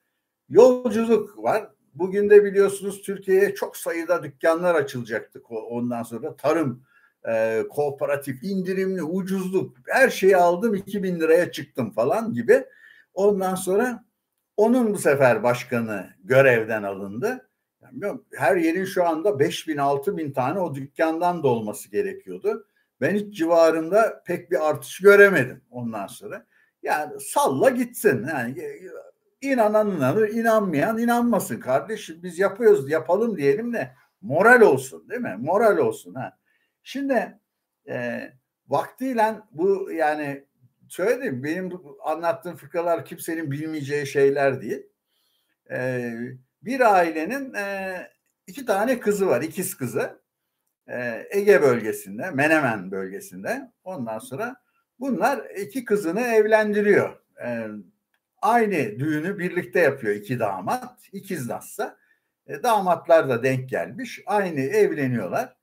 Yolculuk 0.48 1.42
var. 1.42 1.68
Bugün 1.94 2.30
de 2.30 2.44
biliyorsunuz 2.44 3.02
Türkiye'ye 3.02 3.54
çok 3.54 3.76
sayıda 3.76 4.22
dükkanlar 4.22 4.74
açılacaktı. 4.74 5.42
Ondan 5.48 6.02
sonra 6.02 6.36
tarım, 6.36 6.82
e, 7.28 7.64
kooperatif, 7.70 8.44
indirimli, 8.44 9.02
ucuzluk 9.02 9.76
her 9.88 10.10
şeyi 10.10 10.36
aldım 10.36 10.74
2000 10.74 11.20
liraya 11.20 11.52
çıktım 11.52 11.90
falan 11.92 12.32
gibi. 12.34 12.64
Ondan 13.14 13.54
sonra 13.54 14.04
onun 14.56 14.94
bu 14.94 14.98
sefer 14.98 15.42
başkanı 15.42 16.10
görevden 16.24 16.82
alındı. 16.82 17.48
Yani 17.84 18.20
her 18.34 18.56
yerin 18.56 18.84
şu 18.84 19.04
anda 19.04 19.38
5 19.38 19.68
bin 19.68 19.76
6 19.76 20.16
bin 20.16 20.32
tane 20.32 20.58
o 20.58 20.74
dükkandan 20.74 21.42
da 21.42 21.48
olması 21.48 21.90
gerekiyordu. 21.90 22.66
Ben 23.00 23.14
hiç 23.14 23.38
civarında 23.38 24.22
pek 24.26 24.50
bir 24.50 24.68
artış 24.68 24.98
göremedim 25.00 25.62
ondan 25.70 26.06
sonra. 26.06 26.46
Yani 26.82 27.20
salla 27.20 27.70
gitsin. 27.70 28.26
Yani 28.28 28.54
İnanan 29.44 29.96
inanır, 29.96 30.28
inanmayan 30.28 30.98
inanmasın 30.98 31.60
kardeşim. 31.60 32.22
Biz 32.22 32.38
yapıyoruz, 32.38 32.90
yapalım 32.90 33.36
diyelim 33.36 33.72
de 33.72 33.94
moral 34.20 34.60
olsun 34.60 35.08
değil 35.08 35.20
mi? 35.20 35.36
Moral 35.38 35.78
olsun 35.78 36.14
ha. 36.14 36.38
Şimdi 36.82 37.38
e, 37.88 38.22
vaktiyle 38.68 39.34
bu 39.52 39.92
yani 39.92 40.44
söyledim 40.88 41.44
benim 41.44 41.72
anlattığım 42.04 42.56
fıkralar 42.56 43.04
kimsenin 43.04 43.50
bilmeyeceği 43.50 44.06
şeyler 44.06 44.62
değil. 44.62 44.86
E, 45.70 46.12
bir 46.64 46.94
ailenin 46.94 47.54
e, 47.54 47.96
iki 48.46 48.66
tane 48.66 49.00
kızı 49.00 49.26
var, 49.26 49.42
ikiz 49.42 49.76
kızı. 49.76 50.24
E, 50.88 51.26
Ege 51.30 51.62
bölgesinde, 51.62 52.30
Menemen 52.30 52.90
bölgesinde. 52.90 53.72
Ondan 53.84 54.18
sonra 54.18 54.56
bunlar 55.00 55.44
iki 55.56 55.84
kızını 55.84 56.20
evlendiriyor. 56.20 57.20
E, 57.44 57.68
aynı 58.42 58.98
düğünü 58.98 59.38
birlikte 59.38 59.80
yapıyor 59.80 60.14
iki 60.14 60.38
damat. 60.38 61.08
ikiz 61.12 61.48
nasılsa. 61.48 61.96
E, 62.46 62.62
damatlar 62.62 63.28
da 63.28 63.42
denk 63.42 63.68
gelmiş. 63.68 64.20
Aynı 64.26 64.60
evleniyorlar. 64.60 65.56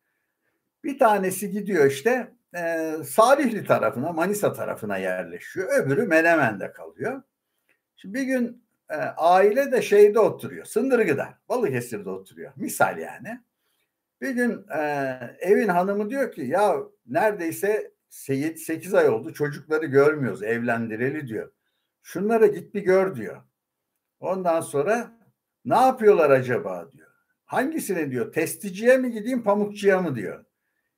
Bir 0.84 1.00
tanesi 1.00 1.52
gidiyor 1.52 1.86
işte 1.86 2.32
e, 2.56 2.94
Salihli 3.06 3.66
tarafına, 3.66 4.12
Manisa 4.12 4.54
tarafına 4.54 4.98
yerleşiyor. 4.98 5.80
Öbürü 5.80 6.04
Menemen'de 6.08 6.72
kalıyor. 6.72 7.22
Şimdi 7.96 8.14
bir 8.14 8.24
gün 8.24 8.61
e, 8.92 8.96
aile 9.18 9.72
de 9.72 9.82
şeyde 9.82 10.20
oturuyor. 10.20 10.66
Sındırgı'da, 10.66 11.40
Balıkesir'de 11.50 12.10
oturuyor. 12.10 12.52
Misal 12.56 12.98
yani. 12.98 13.42
Bir 14.22 14.30
gün 14.30 14.66
e, 14.78 14.82
evin 15.40 15.68
hanımı 15.68 16.10
diyor 16.10 16.32
ki 16.32 16.42
ya 16.42 16.76
neredeyse 17.06 17.92
8 18.10 18.94
ay 18.94 19.10
oldu 19.10 19.34
çocukları 19.34 19.86
görmüyoruz 19.86 20.44
evlendireli 20.44 21.28
diyor. 21.28 21.52
Şunlara 22.02 22.48
git 22.48 22.74
bir 22.74 22.82
gör 22.82 23.16
diyor. 23.16 23.42
Ondan 24.20 24.62
sonra 24.62 25.12
ne 25.66 25.76
yapıyorlar 25.76 26.30
acaba 26.30 26.92
diyor. 26.92 27.08
Hangisine 27.46 28.12
diyor 28.12 28.32
testiciye 28.34 28.98
mi 28.98 29.12
gideyim 29.12 29.44
pamukçuya 29.44 30.02
mı 30.02 30.16
diyor. 30.16 30.46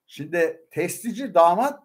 Şimdi 0.07 0.67
testici 0.71 1.33
damat 1.33 1.82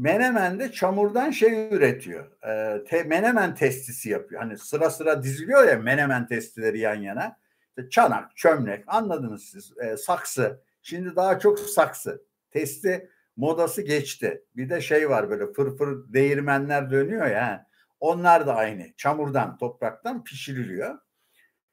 Menemen'de 0.00 0.72
çamurdan 0.72 1.30
şey 1.30 1.74
üretiyor. 1.74 2.42
E, 2.42 2.84
te, 2.84 3.02
menemen 3.02 3.54
testisi 3.54 4.10
yapıyor. 4.10 4.40
Hani 4.42 4.58
sıra 4.58 4.90
sıra 4.90 5.22
diziliyor 5.22 5.68
ya 5.68 5.78
menemen 5.78 6.26
testileri 6.26 6.78
yan 6.78 6.94
yana. 6.94 7.36
İşte 7.68 7.90
çanak, 7.90 8.36
çömlek 8.36 8.84
anladınız 8.86 9.44
siz. 9.44 9.72
E, 9.78 9.96
saksı. 9.96 10.62
Şimdi 10.82 11.16
daha 11.16 11.38
çok 11.38 11.58
saksı. 11.58 12.22
Testi 12.50 13.10
modası 13.36 13.82
geçti. 13.82 14.44
Bir 14.56 14.70
de 14.70 14.80
şey 14.80 15.10
var 15.10 15.30
böyle 15.30 15.52
fırfır 15.52 16.12
değirmenler 16.12 16.90
dönüyor 16.90 17.26
ya. 17.26 17.66
Onlar 18.00 18.46
da 18.46 18.54
aynı. 18.56 18.86
Çamurdan, 18.96 19.58
topraktan 19.58 20.24
pişiriliyor. 20.24 20.98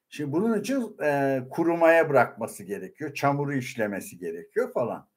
Şimdi 0.10 0.31
bunun 0.31 0.60
için 0.60 0.96
e, 1.03 1.41
kurumaya 1.50 2.10
bırakması 2.10 2.63
gerekiyor. 2.63 3.13
Çamuru 3.13 3.53
işlemesi 3.53 4.17
gerekiyor 4.17 4.74
falan. 4.74 5.07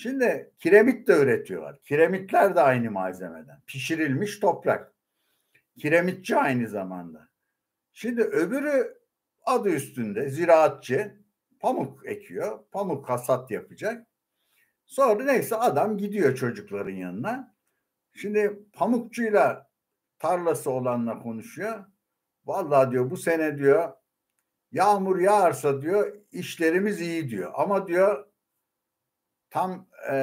Şimdi 0.00 0.52
kiremit 0.58 1.08
de 1.08 1.22
üretiyorlar. 1.22 1.82
Kiremitler 1.82 2.56
de 2.56 2.60
aynı 2.60 2.90
malzemeden. 2.90 3.60
Pişirilmiş 3.66 4.38
toprak. 4.38 4.94
Kiremitçi 5.78 6.36
aynı 6.36 6.68
zamanda. 6.68 7.28
Şimdi 7.92 8.22
öbürü 8.22 8.98
adı 9.44 9.68
üstünde 9.68 10.30
ziraatçı 10.30 11.22
pamuk 11.60 12.06
ekiyor. 12.06 12.64
Pamuk 12.72 13.08
hasat 13.08 13.50
yapacak. 13.50 14.06
Sonra 14.86 15.24
neyse 15.24 15.56
adam 15.56 15.98
gidiyor 15.98 16.36
çocukların 16.36 16.94
yanına. 16.94 17.56
Şimdi 18.14 18.58
pamukçuyla 18.72 19.70
tarlası 20.18 20.70
olanla 20.70 21.18
konuşuyor. 21.18 21.84
Vallahi 22.44 22.90
diyor 22.90 23.10
bu 23.10 23.16
sene 23.16 23.58
diyor 23.58 23.92
yağmur 24.72 25.18
yağarsa 25.18 25.82
diyor 25.82 26.16
işlerimiz 26.32 27.00
iyi 27.00 27.30
diyor. 27.30 27.52
Ama 27.54 27.88
diyor 27.88 28.27
tam 29.50 29.88
e, 30.10 30.14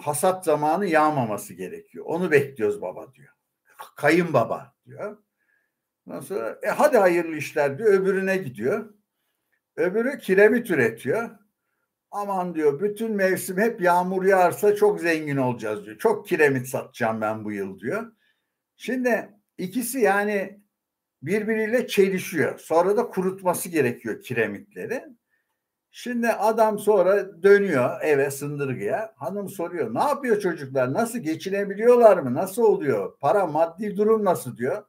hasat 0.00 0.44
zamanı 0.44 0.86
yağmaması 0.86 1.54
gerekiyor. 1.54 2.04
Onu 2.08 2.30
bekliyoruz 2.30 2.82
baba 2.82 3.14
diyor. 3.14 3.32
Kayın 3.96 4.32
baba 4.32 4.74
diyor. 4.86 5.18
Ondan 6.06 6.20
sonra 6.20 6.58
e 6.62 6.68
hadi 6.68 6.98
hayırlı 6.98 7.36
işler 7.36 7.78
diyor. 7.78 7.92
Öbürüne 7.92 8.36
gidiyor. 8.36 8.94
Öbürü 9.76 10.18
kiremit 10.18 10.70
üretiyor. 10.70 11.30
Aman 12.10 12.54
diyor 12.54 12.80
bütün 12.80 13.12
mevsim 13.12 13.58
hep 13.58 13.80
yağmur 13.80 14.24
yağarsa 14.24 14.76
çok 14.76 15.00
zengin 15.00 15.36
olacağız 15.36 15.84
diyor. 15.86 15.98
Çok 15.98 16.26
kiremit 16.26 16.68
satacağım 16.68 17.20
ben 17.20 17.44
bu 17.44 17.52
yıl 17.52 17.80
diyor. 17.80 18.12
Şimdi 18.76 19.36
İkisi 19.58 19.98
yani 20.00 20.60
birbiriyle 21.22 21.86
çelişiyor. 21.86 22.58
Sonra 22.58 22.96
da 22.96 23.08
kurutması 23.08 23.68
gerekiyor 23.68 24.22
kiremitleri. 24.22 25.04
Şimdi 25.98 26.28
adam 26.28 26.78
sonra 26.78 27.42
dönüyor 27.42 28.00
eve 28.02 28.30
sındırgıya. 28.30 29.14
Hanım 29.16 29.48
soruyor 29.48 29.94
ne 29.94 30.02
yapıyor 30.02 30.40
çocuklar? 30.40 30.92
Nasıl 30.92 31.18
geçinebiliyorlar 31.18 32.16
mı? 32.16 32.34
Nasıl 32.34 32.62
oluyor? 32.62 33.18
Para 33.18 33.46
maddi 33.46 33.96
durum 33.96 34.24
nasıl 34.24 34.56
diyor. 34.56 34.84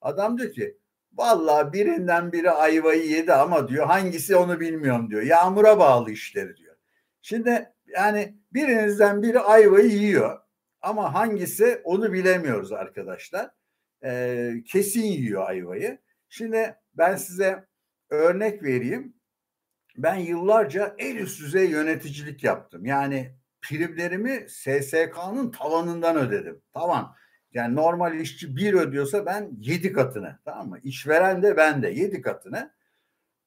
Adam 0.00 0.38
diyor 0.38 0.52
ki 0.52 0.78
vallahi 1.12 1.72
birinden 1.72 2.32
biri 2.32 2.50
ayvayı 2.50 3.06
yedi 3.06 3.32
ama 3.32 3.68
diyor 3.68 3.86
hangisi 3.86 4.36
onu 4.36 4.60
bilmiyorum 4.60 5.10
diyor. 5.10 5.22
Yağmura 5.22 5.78
bağlı 5.78 6.10
işleri 6.10 6.56
diyor. 6.56 6.76
Şimdi 7.22 7.72
yani 7.86 8.36
birinizden 8.52 9.22
biri 9.22 9.40
ayvayı 9.40 9.90
yiyor 9.90 10.40
ama 10.82 11.14
hangisi 11.14 11.80
onu 11.84 12.12
bilemiyoruz 12.12 12.72
arkadaşlar 12.72 13.50
e, 14.04 14.52
kesin 14.66 15.02
yiyor 15.02 15.48
ayvayı. 15.48 15.98
Şimdi 16.28 16.76
ben 16.94 17.16
size 17.16 17.66
örnek 18.10 18.62
vereyim. 18.62 19.21
Ben 19.96 20.14
yıllarca 20.14 20.94
en 20.98 21.16
üst 21.16 21.40
düzey 21.40 21.70
yöneticilik 21.70 22.44
yaptım. 22.44 22.86
Yani 22.86 23.34
primlerimi 23.62 24.46
SSK'nın 24.48 25.50
tavanından 25.50 26.16
ödedim. 26.16 26.62
Tavan. 26.72 27.14
Yani 27.54 27.76
normal 27.76 28.20
işçi 28.20 28.56
bir 28.56 28.74
ödüyorsa 28.74 29.26
ben 29.26 29.50
yedi 29.60 29.92
katını. 29.92 30.38
Tamam 30.44 30.68
mı? 30.68 30.78
İşveren 30.82 31.42
de 31.42 31.56
ben 31.56 31.82
de 31.82 31.88
yedi 31.88 32.22
katını. 32.22 32.72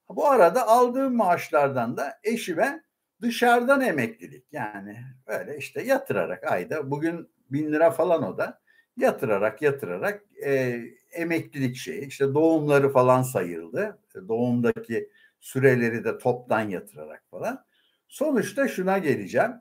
Bu 0.09 0.27
arada 0.27 0.67
aldığım 0.67 1.15
maaşlardan 1.15 1.97
da 1.97 2.19
eşime 2.23 2.83
dışarıdan 3.21 3.81
emeklilik 3.81 4.45
yani 4.51 4.97
böyle 5.27 5.57
işte 5.57 5.81
yatırarak 5.81 6.51
ayda 6.51 6.91
bugün 6.91 7.29
bin 7.49 7.73
lira 7.73 7.91
falan 7.91 8.23
o 8.23 8.37
da 8.37 8.61
yatırarak 8.97 9.61
yatırarak 9.61 10.23
e, 10.45 10.81
emeklilik 11.11 11.75
şeyi 11.75 12.07
işte 12.07 12.33
doğumları 12.33 12.89
falan 12.89 13.21
sayıldı. 13.21 13.99
Doğumdaki 14.27 15.09
süreleri 15.45 16.03
de 16.03 16.17
toptan 16.17 16.69
yatırarak 16.69 17.23
falan. 17.31 17.65
Sonuçta 18.07 18.67
şuna 18.67 18.97
geleceğim. 18.97 19.51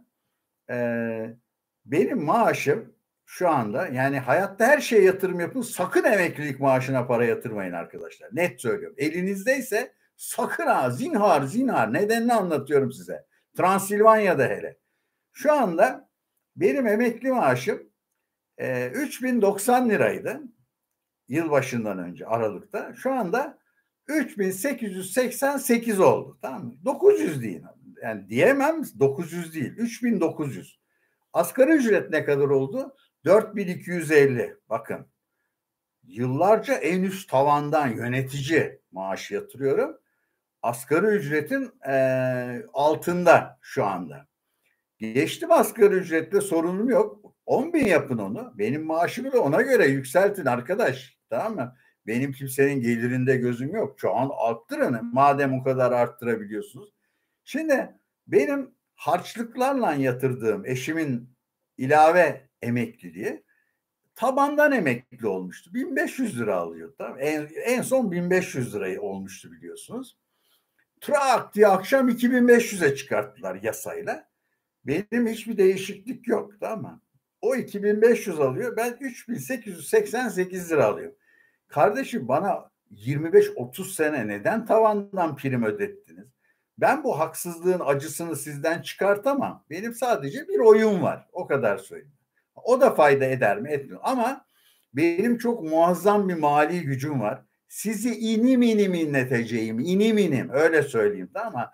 Ee, 0.70 1.36
benim 1.84 2.24
maaşım 2.24 2.94
şu 3.24 3.48
anda 3.48 3.86
yani 3.86 4.18
hayatta 4.18 4.66
her 4.66 4.80
şeye 4.80 5.02
yatırım 5.02 5.40
yapın. 5.40 5.62
Sakın 5.62 6.04
emeklilik 6.04 6.60
maaşına 6.60 7.06
para 7.06 7.24
yatırmayın 7.24 7.72
arkadaşlar. 7.72 8.28
Net 8.32 8.60
söylüyorum. 8.60 8.96
Elinizdeyse 8.98 9.92
sakın 10.16 10.66
ha 10.66 10.90
zinhar 10.90 11.42
zinhar 11.42 11.92
nedenini 11.92 12.34
anlatıyorum 12.34 12.92
size. 12.92 13.26
Transilvanya'da 13.56 14.44
hele. 14.44 14.78
Şu 15.32 15.52
anda 15.52 16.08
benim 16.56 16.86
emekli 16.86 17.32
maaşım 17.32 17.82
e, 18.58 18.88
3090 18.88 19.90
liraydı. 19.90 20.40
Yılbaşından 21.28 21.98
önce 21.98 22.26
Aralık'ta. 22.26 22.94
Şu 22.94 23.12
anda 23.12 23.63
3888 24.08 26.00
oldu. 26.00 26.38
Tamam 26.42 26.64
mı? 26.64 26.74
900 26.84 27.42
değil. 27.42 27.62
Yani 28.02 28.28
diyemem 28.28 28.82
900 28.98 29.54
değil. 29.54 29.72
3900. 29.76 30.80
Asgari 31.32 31.72
ücret 31.72 32.10
ne 32.10 32.24
kadar 32.24 32.48
oldu? 32.48 32.96
4250. 33.24 34.56
Bakın. 34.68 35.06
Yıllarca 36.02 36.74
en 36.74 37.02
üst 37.02 37.30
tavandan 37.30 37.88
yönetici 37.88 38.80
maaşı 38.92 39.34
yatırıyorum. 39.34 39.98
Asgari 40.62 41.06
ücretin 41.06 41.72
e, 41.88 42.62
altında 42.72 43.58
şu 43.62 43.84
anda. 43.84 44.26
Geçtim 44.98 45.52
asgari 45.52 45.94
ücretle 45.94 46.40
sorunum 46.40 46.88
yok. 46.88 47.34
10 47.46 47.72
bin 47.72 47.86
yapın 47.86 48.18
onu. 48.18 48.52
Benim 48.58 48.86
maaşımı 48.86 49.32
da 49.32 49.40
ona 49.40 49.62
göre 49.62 49.86
yükseltin 49.86 50.46
arkadaş. 50.46 51.18
Tamam 51.30 51.54
mı? 51.54 51.76
Benim 52.06 52.32
kimsenin 52.32 52.80
gelirinde 52.80 53.36
gözüm 53.36 53.74
yok. 53.74 54.00
Şu 54.00 54.16
an 54.16 54.30
arttırın 54.36 55.14
madem 55.14 55.54
o 55.60 55.62
kadar 55.62 55.92
arttırabiliyorsunuz. 55.92 56.92
Şimdi 57.44 57.94
benim 58.26 58.70
harçlıklarla 58.94 59.94
yatırdığım 59.94 60.66
eşimin 60.66 61.30
ilave 61.78 62.48
emekliliği 62.62 63.44
tabandan 64.14 64.72
emekli 64.72 65.26
olmuştu. 65.26 65.74
1500 65.74 66.40
lira 66.40 66.56
alıyor. 66.56 66.94
Tamam? 66.98 67.16
En, 67.20 67.48
en 67.64 67.82
son 67.82 68.12
1500 68.12 68.74
lirayı 68.74 69.00
olmuştu 69.00 69.52
biliyorsunuz. 69.52 70.18
Trak 71.00 71.54
diye 71.54 71.68
akşam 71.68 72.08
2500'e 72.08 72.94
çıkarttılar 72.94 73.58
yasayla. 73.62 74.28
Benim 74.84 75.26
hiçbir 75.26 75.56
değişiklik 75.56 76.28
yok 76.28 76.52
tamam 76.60 76.92
mı? 76.92 77.02
O 77.40 77.56
2500 77.56 78.40
alıyor. 78.40 78.76
Ben 78.76 78.96
3888 79.00 80.72
lira 80.72 80.84
alıyorum. 80.84 81.16
Kardeşim 81.68 82.28
bana 82.28 82.70
25-30 82.90 83.94
sene 83.94 84.28
neden 84.28 84.66
tavandan 84.66 85.36
prim 85.36 85.64
ödettiniz? 85.64 86.28
Ben 86.78 87.04
bu 87.04 87.18
haksızlığın 87.18 87.80
acısını 87.84 88.36
sizden 88.36 88.82
çıkartamam. 88.82 89.64
Benim 89.70 89.94
sadece 89.94 90.48
bir 90.48 90.58
oyun 90.58 91.02
var. 91.02 91.28
O 91.32 91.46
kadar 91.46 91.78
söyleyeyim. 91.78 92.14
O 92.54 92.80
da 92.80 92.90
fayda 92.94 93.24
eder 93.24 93.60
mi? 93.60 93.70
Etmiyor. 93.70 94.00
Ama 94.02 94.46
benim 94.94 95.38
çok 95.38 95.62
muazzam 95.62 96.28
bir 96.28 96.34
mali 96.34 96.82
gücüm 96.82 97.20
var. 97.20 97.42
Sizi 97.68 98.18
inim 98.18 98.62
inim 98.62 98.94
inleteceğim. 98.94 99.80
inim 99.80 100.18
inim. 100.18 100.50
Öyle 100.50 100.82
söyleyeyim 100.82 101.30
tamam 101.34 101.52
mı? 101.52 101.70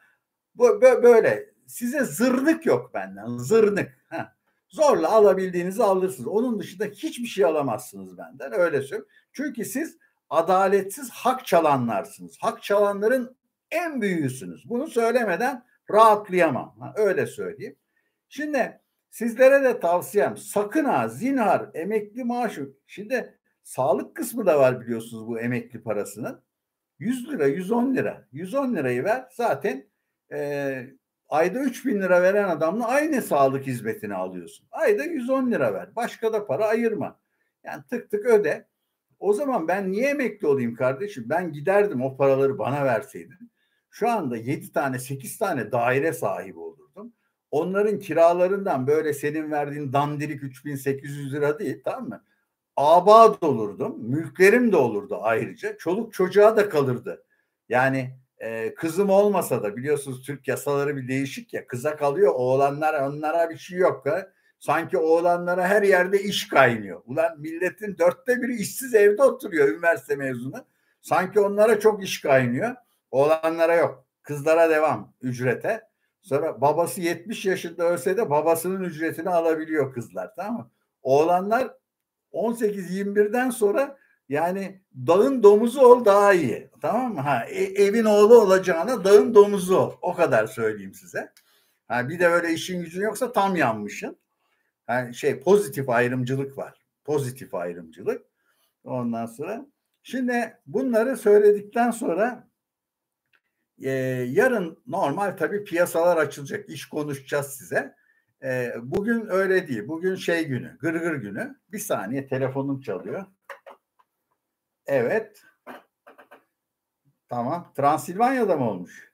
Bu, 0.55 0.83
böyle. 0.83 1.51
Size 1.67 2.05
zırnık 2.05 2.67
yok 2.67 2.95
benden. 2.95 3.27
Zırnık. 3.39 3.99
Heh. 4.09 4.40
Zorla 4.71 5.11
alabildiğinizi 5.11 5.83
alırsınız. 5.83 6.29
Onun 6.29 6.61
dışında 6.61 6.85
hiçbir 6.85 7.27
şey 7.27 7.45
alamazsınız 7.45 8.19
benden. 8.19 8.53
Öyle 8.53 8.83
söyleyeyim. 8.83 9.09
Çünkü 9.33 9.65
siz 9.65 9.99
adaletsiz 10.31 11.11
hak 11.11 11.47
çalanlarsınız. 11.47 12.37
Hak 12.41 12.63
çalanların 12.63 13.37
en 13.71 14.01
büyüğüsünüz. 14.01 14.69
Bunu 14.69 14.89
söylemeden 14.89 15.65
rahatlayamam. 15.91 16.77
Ha, 16.81 16.93
öyle 16.97 17.27
söyleyeyim. 17.27 17.77
Şimdi 18.29 18.81
sizlere 19.11 19.65
de 19.65 19.81
tavsiyem 19.81 20.37
sakın 20.37 20.85
ha 20.85 21.09
zinhar 21.09 21.71
emekli 21.75 22.25
maaşı. 22.25 22.71
Şimdi 22.87 23.39
sağlık 23.63 24.17
kısmı 24.17 24.47
da 24.47 24.59
var 24.59 24.81
biliyorsunuz 24.81 25.27
bu 25.27 25.41
emekli 25.41 25.83
parasının. 25.83 26.43
100 26.99 27.29
lira 27.29 27.47
110 27.47 27.95
lira. 27.95 28.29
110 28.33 28.75
lirayı 28.75 29.05
ver 29.05 29.27
zaten 29.31 29.87
e, 30.33 30.87
ayda 31.31 31.59
3 31.59 31.87
bin 31.87 32.03
lira 32.03 32.23
veren 32.23 32.49
adamla 32.49 32.89
aynı 32.89 33.23
sağlık 33.23 33.67
hizmetini 33.67 34.15
alıyorsun. 34.15 34.67
Ayda 34.71 35.05
110 35.05 35.51
lira 35.51 35.75
ver. 35.75 35.97
Başka 35.97 36.33
da 36.33 36.47
para 36.47 36.67
ayırma. 36.67 37.19
Yani 37.65 37.83
tık 37.91 38.11
tık 38.11 38.27
öde. 38.27 38.67
O 39.19 39.33
zaman 39.33 39.69
ben 39.69 39.93
niye 39.93 40.11
emekli 40.11 40.47
olayım 40.47 40.75
kardeşim? 40.75 41.25
Ben 41.27 41.53
giderdim 41.53 42.03
o 42.03 42.17
paraları 42.17 42.59
bana 42.59 42.85
verseydin. 42.85 43.51
Şu 43.91 44.11
anda 44.11 44.37
7 44.37 44.73
tane 44.73 44.99
8 44.99 45.39
tane 45.39 45.73
daire 45.73 46.13
sahibi 46.13 46.59
olurdum. 46.59 47.13
Onların 47.51 47.99
kiralarından 47.99 48.87
böyle 48.87 49.13
senin 49.13 49.51
verdiğin 49.51 49.93
dandirik 49.93 50.43
3800 50.43 51.33
lira 51.33 51.59
değil 51.59 51.83
tamam 51.85 52.09
mı? 52.09 52.25
Abad 52.77 53.43
olurdum. 53.43 53.97
Mülklerim 53.99 54.73
de 54.73 54.77
olurdu 54.77 55.19
ayrıca. 55.23 55.77
Çoluk 55.79 56.13
çocuğa 56.13 56.57
da 56.57 56.69
kalırdı. 56.69 57.25
Yani 57.69 58.20
e, 58.41 58.75
kızım 58.75 59.11
olmasa 59.11 59.63
da 59.63 59.77
biliyorsunuz 59.77 60.23
Türk 60.23 60.49
yasaları 60.49 60.97
bir 60.97 61.09
değişik 61.09 61.55
ya. 61.55 61.67
Kıza 61.67 61.97
kalıyor 61.97 62.33
oğlanlar 62.35 63.03
onlara 63.03 63.51
bir 63.51 63.59
şey 63.59 63.79
yok. 63.79 64.07
Ha? 64.07 64.27
Sanki 64.59 64.99
oğlanlara 64.99 65.69
her 65.69 65.83
yerde 65.83 66.23
iş 66.23 66.49
kaynıyor. 66.49 67.03
Ulan 67.07 67.41
milletin 67.41 67.99
dörtte 67.99 68.43
biri 68.43 68.55
işsiz 68.57 68.95
evde 68.95 69.23
oturuyor 69.23 69.69
üniversite 69.69 70.17
mezunu. 70.17 70.65
Sanki 71.01 71.41
onlara 71.41 71.81
çok 71.81 72.05
iş 72.05 72.21
kaynıyor. 72.21 72.75
Oğlanlara 73.11 73.75
yok. 73.75 74.05
Kızlara 74.23 74.71
devam 74.71 75.13
ücrete. 75.23 75.91
Sonra 76.23 76.61
babası 76.61 77.01
70 77.01 77.47
yaşında 77.47 77.85
ölse 77.85 78.17
de 78.17 78.31
babasının 78.31 78.85
ücretini 78.85 79.31
alabiliyor 79.31 79.95
kızlar 79.95 80.35
tamam 80.37 80.57
mı? 80.57 80.71
Oğlanlar 81.03 81.71
18-21'den 82.33 83.51
sonra 83.51 83.97
yani 84.31 84.81
dağın 85.07 85.43
domuzu 85.43 85.81
ol 85.81 86.05
daha 86.05 86.35
iyi. 86.35 86.71
Tamam 86.81 87.15
mı? 87.15 87.21
Ha, 87.21 87.45
e, 87.49 87.63
evin 87.65 88.05
oğlu 88.05 88.41
olacağına 88.41 89.05
dağın 89.05 89.35
domuzu 89.35 89.77
ol. 89.77 89.93
O 90.03 90.15
kadar 90.15 90.47
söyleyeyim 90.47 90.95
size. 90.95 91.33
Ha, 91.89 92.09
bir 92.09 92.19
de 92.19 92.31
böyle 92.31 92.53
işin 92.53 92.81
gücün 92.81 93.03
yoksa 93.03 93.33
tam 93.33 93.57
yanmışsın. 93.57 94.17
Yani 94.89 95.15
şey 95.15 95.41
pozitif 95.41 95.89
ayrımcılık 95.89 96.59
var. 96.59 96.81
Pozitif 97.05 97.55
ayrımcılık. 97.55 98.27
Ondan 98.85 99.27
sonra 99.27 99.67
şimdi 100.03 100.59
bunları 100.67 101.17
söyledikten 101.17 101.91
sonra 101.91 102.49
e, 103.83 103.91
yarın 104.29 104.83
normal 104.87 105.37
tabii 105.37 105.65
piyasalar 105.65 106.17
açılacak. 106.17 106.69
İş 106.69 106.87
konuşacağız 106.89 107.47
size. 107.47 107.95
E, 108.43 108.73
bugün 108.83 109.27
öyle 109.31 109.69
değil. 109.69 109.89
Bugün 109.89 110.15
şey 110.15 110.47
günü, 110.47 110.79
gırgır 110.79 111.15
günü. 111.15 111.57
Bir 111.73 111.79
saniye 111.79 112.27
telefonum 112.27 112.81
çalıyor. 112.81 113.27
Evet. 114.91 115.43
Tamam. 117.29 117.73
Transilvanya'da 117.77 118.57
mı 118.57 118.71
olmuş? 118.71 119.13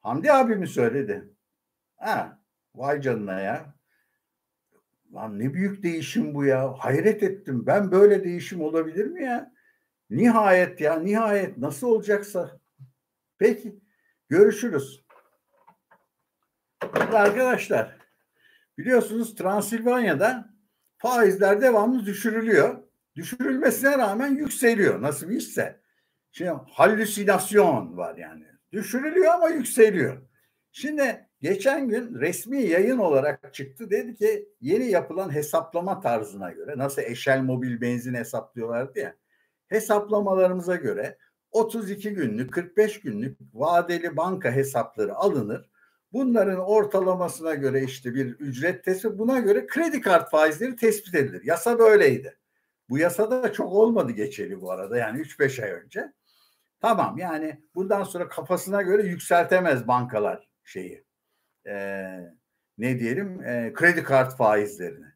Hamdi 0.00 0.32
abi 0.32 0.56
mi 0.56 0.68
söyledi? 0.68 1.34
Ha, 1.96 2.42
vay 2.74 3.00
canına 3.00 3.40
ya. 3.40 3.74
Lan 5.14 5.38
ne 5.38 5.54
büyük 5.54 5.82
değişim 5.82 6.34
bu 6.34 6.44
ya. 6.44 6.72
Hayret 6.78 7.22
ettim. 7.22 7.66
Ben 7.66 7.90
böyle 7.90 8.24
değişim 8.24 8.60
olabilir 8.60 9.06
mi 9.06 9.24
ya? 9.24 9.52
Nihayet 10.10 10.80
ya 10.80 11.00
nihayet 11.00 11.58
nasıl 11.58 11.86
olacaksa. 11.86 12.60
Peki 13.38 13.80
görüşürüz. 14.28 15.04
Arkadaşlar 16.92 17.98
biliyorsunuz 18.78 19.34
Transilvanya'da 19.34 20.54
faizler 20.98 21.62
devamlı 21.62 22.06
düşürülüyor. 22.06 22.87
Düşürülmesine 23.18 23.98
rağmen 23.98 24.28
yükseliyor. 24.28 25.02
Nasıl 25.02 25.28
bir 25.28 25.36
işse. 25.36 25.80
Şimdi 26.32 26.50
halüsinasyon 26.70 27.96
var 27.96 28.16
yani. 28.16 28.44
Düşürülüyor 28.72 29.34
ama 29.34 29.48
yükseliyor. 29.48 30.22
Şimdi 30.72 31.28
Geçen 31.40 31.88
gün 31.88 32.20
resmi 32.20 32.62
yayın 32.62 32.98
olarak 32.98 33.54
çıktı. 33.54 33.90
Dedi 33.90 34.14
ki 34.14 34.48
yeni 34.60 34.90
yapılan 34.90 35.34
hesaplama 35.34 36.00
tarzına 36.00 36.50
göre 36.50 36.78
nasıl 36.78 37.02
eşel 37.02 37.40
mobil 37.40 37.80
benzin 37.80 38.14
hesaplıyorlardı 38.14 38.98
ya. 38.98 39.14
Hesaplamalarımıza 39.68 40.76
göre 40.76 41.18
32 41.50 42.10
günlük 42.10 42.52
45 42.52 43.00
günlük 43.00 43.38
vadeli 43.54 44.16
banka 44.16 44.52
hesapları 44.52 45.14
alınır. 45.14 45.70
Bunların 46.12 46.58
ortalamasına 46.58 47.54
göre 47.54 47.82
işte 47.82 48.14
bir 48.14 48.26
ücret 48.26 48.84
tespit 48.84 49.18
buna 49.18 49.38
göre 49.38 49.66
kredi 49.66 50.00
kart 50.00 50.30
faizleri 50.30 50.76
tespit 50.76 51.14
edilir. 51.14 51.42
Yasa 51.44 51.78
böyleydi. 51.78 52.36
Bu 52.88 52.98
yasada 52.98 53.52
çok 53.52 53.72
olmadı 53.72 54.12
geçeli 54.12 54.60
bu 54.60 54.72
arada 54.72 54.96
yani 54.98 55.20
3-5 55.20 55.64
ay 55.64 55.70
önce. 55.70 56.12
Tamam 56.80 57.18
yani 57.18 57.62
bundan 57.74 58.04
sonra 58.04 58.28
kafasına 58.28 58.82
göre 58.82 59.02
yükseltemez 59.02 59.88
bankalar 59.88 60.48
şeyi. 60.64 61.04
E, 61.66 61.74
ne 62.78 62.98
diyelim 62.98 63.42
e, 63.42 63.72
kredi 63.72 64.02
kart 64.02 64.36
faizlerini. 64.36 65.06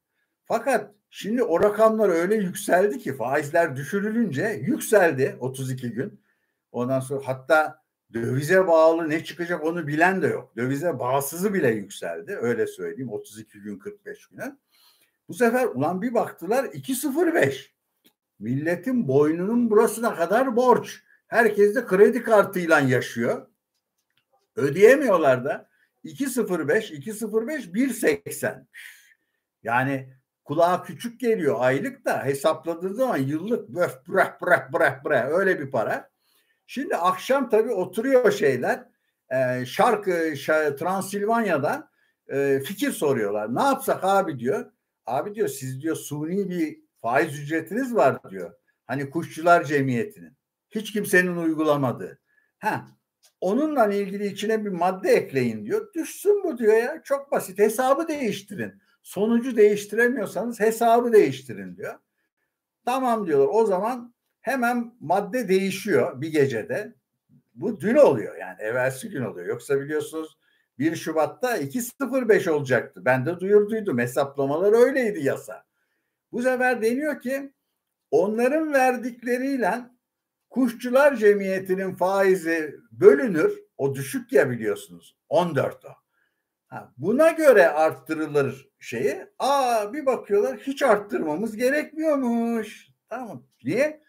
Fakat 0.44 0.94
şimdi 1.10 1.42
o 1.42 1.60
rakamlar 1.62 2.08
öyle 2.08 2.34
yükseldi 2.34 2.98
ki 2.98 3.16
faizler 3.16 3.76
düşürülünce 3.76 4.46
yükseldi 4.46 5.36
32 5.40 5.90
gün. 5.92 6.22
Ondan 6.72 7.00
sonra 7.00 7.20
hatta 7.24 7.82
dövize 8.12 8.66
bağlı 8.66 9.10
ne 9.10 9.24
çıkacak 9.24 9.64
onu 9.64 9.86
bilen 9.86 10.22
de 10.22 10.26
yok. 10.26 10.56
Dövize 10.56 10.98
bağsızı 10.98 11.54
bile 11.54 11.68
yükseldi. 11.70 12.38
Öyle 12.40 12.66
söyleyeyim 12.66 13.12
32 13.12 13.60
gün 13.60 13.78
45 13.78 14.26
güne. 14.26 14.56
Bu 15.32 15.36
sefer 15.36 15.66
ulan 15.66 16.02
bir 16.02 16.14
baktılar 16.14 16.64
2.05. 16.64 17.70
Milletin 18.38 19.08
boynunun 19.08 19.70
burasına 19.70 20.14
kadar 20.14 20.56
borç. 20.56 21.02
Herkes 21.26 21.74
de 21.74 21.86
kredi 21.86 22.22
kartıyla 22.22 22.80
yaşıyor. 22.80 23.46
Ödeyemiyorlar 24.56 25.44
da 25.44 25.68
2.05, 26.04 26.92
2.05, 26.92 27.72
1.80. 27.72 28.66
Yani 29.62 30.12
kulağa 30.44 30.82
küçük 30.82 31.20
geliyor 31.20 31.56
aylık 31.58 32.04
da 32.04 32.24
hesapladığı 32.24 32.94
zaman 32.94 33.18
yıllık 33.18 33.68
böf 33.68 34.08
bırak 34.08 34.42
bırak 34.42 34.72
bırak 34.72 35.04
bırak 35.04 35.32
öyle 35.32 35.60
bir 35.60 35.70
para. 35.70 36.10
Şimdi 36.66 36.96
akşam 36.96 37.50
tabii 37.50 37.72
oturuyor 37.72 38.32
şeyler 38.32 38.84
e, 39.30 39.66
şarkı 39.66 40.36
şarkı 40.36 40.76
Transilvanya'da 40.76 41.90
e, 42.28 42.60
fikir 42.60 42.92
soruyorlar. 42.92 43.54
Ne 43.54 43.62
yapsak 43.62 44.04
abi 44.04 44.38
diyor. 44.38 44.72
Abi 45.06 45.34
diyor 45.34 45.48
siz 45.48 45.82
diyor 45.82 45.96
suni 45.96 46.50
bir 46.50 46.80
faiz 47.00 47.38
ücretiniz 47.38 47.94
var 47.94 48.30
diyor. 48.30 48.54
Hani 48.86 49.10
kuşçular 49.10 49.64
cemiyetinin. 49.64 50.36
Hiç 50.70 50.92
kimsenin 50.92 51.36
uygulamadığı. 51.36 52.18
Ha, 52.58 52.86
onunla 53.40 53.86
ilgili 53.86 54.26
içine 54.26 54.64
bir 54.64 54.70
madde 54.70 55.10
ekleyin 55.10 55.64
diyor. 55.64 55.94
Düşsün 55.94 56.42
bu 56.44 56.58
diyor 56.58 56.76
ya. 56.76 57.02
Çok 57.04 57.32
basit. 57.32 57.58
Hesabı 57.58 58.08
değiştirin. 58.08 58.82
Sonucu 59.02 59.56
değiştiremiyorsanız 59.56 60.60
hesabı 60.60 61.12
değiştirin 61.12 61.76
diyor. 61.76 61.98
Tamam 62.84 63.26
diyorlar. 63.26 63.48
O 63.52 63.66
zaman 63.66 64.14
hemen 64.40 64.94
madde 65.00 65.48
değişiyor 65.48 66.20
bir 66.20 66.32
gecede. 66.32 66.94
Bu 67.54 67.80
dün 67.80 67.94
oluyor 67.94 68.36
yani 68.36 68.56
evvelsi 68.60 69.10
gün 69.10 69.22
oluyor. 69.22 69.46
Yoksa 69.46 69.80
biliyorsunuz 69.80 70.38
1 70.78 70.96
Şubat'ta 70.96 71.58
2.05 71.58 72.50
olacaktı. 72.50 73.04
Ben 73.04 73.26
de 73.26 73.40
duyurduydum. 73.40 73.98
Hesaplamalar 73.98 74.72
öyleydi 74.86 75.20
yasa. 75.24 75.64
Bu 76.32 76.42
sefer 76.42 76.82
deniyor 76.82 77.20
ki 77.20 77.52
onların 78.10 78.72
verdikleriyle 78.72 79.74
kuşçular 80.50 81.16
cemiyetinin 81.16 81.94
faizi 81.94 82.76
bölünür. 82.92 83.58
O 83.76 83.94
düşük 83.94 84.32
ya 84.32 84.50
biliyorsunuz. 84.50 85.16
14 85.28 85.84
o. 85.84 85.88
Ha, 86.66 86.92
buna 86.96 87.30
göre 87.30 87.68
arttırılır 87.68 88.68
şeyi. 88.78 89.26
Aa 89.38 89.92
bir 89.92 90.06
bakıyorlar 90.06 90.58
hiç 90.58 90.82
arttırmamız 90.82 91.56
gerekmiyormuş. 91.56 92.88
Tamam. 93.08 93.46
Niye? 93.64 94.02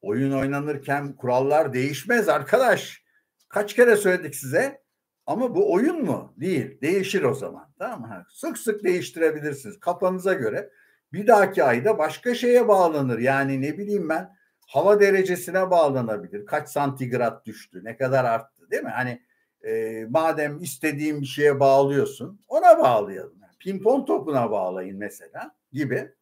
Oyun 0.00 0.32
oynanırken 0.32 1.16
kurallar 1.16 1.72
değişmez 1.72 2.28
arkadaş. 2.28 3.04
Kaç 3.48 3.74
kere 3.74 3.96
söyledik 3.96 4.34
size? 4.34 4.83
Ama 5.26 5.54
bu 5.54 5.72
oyun 5.72 6.04
mu? 6.04 6.34
Değil. 6.36 6.80
Değişir 6.80 7.22
o 7.22 7.34
zaman. 7.34 7.72
Tamam 7.78 8.00
mı? 8.00 8.24
Sık 8.30 8.58
sık 8.58 8.84
değiştirebilirsiniz 8.84 9.80
kafanıza 9.80 10.32
göre. 10.32 10.70
Bir 11.12 11.26
dahaki 11.26 11.64
ayda 11.64 11.98
başka 11.98 12.34
şeye 12.34 12.68
bağlanır. 12.68 13.18
Yani 13.18 13.62
ne 13.62 13.78
bileyim 13.78 14.08
ben 14.08 14.36
hava 14.66 15.00
derecesine 15.00 15.70
bağlanabilir. 15.70 16.46
Kaç 16.46 16.68
santigrat 16.68 17.46
düştü, 17.46 17.80
ne 17.84 17.96
kadar 17.96 18.24
arttı 18.24 18.70
değil 18.70 18.82
mi? 18.82 18.90
Hani 18.90 19.22
e, 19.66 20.04
madem 20.10 20.58
istediğin 20.58 21.20
bir 21.20 21.26
şeye 21.26 21.60
bağlıyorsun 21.60 22.40
ona 22.48 22.78
bağlayalım. 22.78 23.38
Yani 23.42 23.52
pimpon 23.58 24.04
topuna 24.04 24.50
bağlayın 24.50 24.98
mesela 24.98 25.54
gibi. 25.72 26.12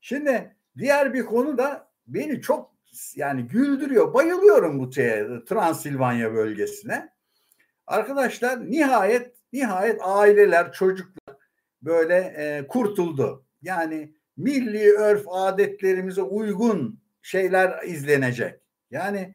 Şimdi 0.00 0.56
diğer 0.78 1.14
bir 1.14 1.22
konu 1.22 1.58
da 1.58 1.88
beni 2.06 2.40
çok 2.40 2.74
yani 3.16 3.42
güldürüyor. 3.42 4.14
Bayılıyorum 4.14 4.78
bu 4.78 4.90
Transilvanya 5.44 6.34
bölgesine. 6.34 7.13
Arkadaşlar 7.86 8.70
nihayet 8.70 9.34
nihayet 9.52 10.00
aileler, 10.02 10.72
çocuklar 10.72 11.36
böyle 11.82 12.16
e, 12.16 12.66
kurtuldu. 12.66 13.44
Yani 13.62 14.14
milli 14.36 14.92
örf 14.92 15.24
adetlerimize 15.28 16.22
uygun 16.22 17.00
şeyler 17.22 17.82
izlenecek. 17.82 18.60
Yani 18.90 19.34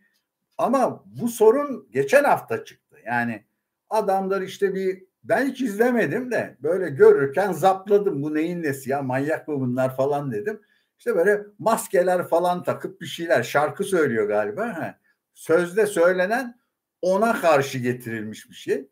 ama 0.57 1.03
bu 1.05 1.27
sorun 1.27 1.87
geçen 1.91 2.23
hafta 2.23 2.65
çıktı. 2.65 2.97
Yani 3.05 3.45
adamlar 3.89 4.41
işte 4.41 4.75
bir 4.75 5.03
ben 5.23 5.45
hiç 5.45 5.61
izlemedim 5.61 6.31
de 6.31 6.57
böyle 6.59 6.89
görürken 6.89 7.51
zapladım 7.51 8.23
bu 8.23 8.33
neyin 8.33 8.63
nesi 8.63 8.89
ya 8.89 9.01
manyak 9.01 9.47
mı 9.47 9.59
bunlar 9.59 9.95
falan 9.95 10.31
dedim. 10.31 10.61
İşte 10.97 11.15
böyle 11.15 11.43
maskeler 11.59 12.27
falan 12.27 12.63
takıp 12.63 13.01
bir 13.01 13.05
şeyler 13.05 13.43
şarkı 13.43 13.83
söylüyor 13.83 14.27
galiba. 14.27 14.77
Ha. 14.77 14.99
Sözde 15.33 15.85
söylenen 15.85 16.58
ona 17.01 17.41
karşı 17.41 17.77
getirilmiş 17.77 18.49
bir 18.49 18.55
şey. 18.55 18.87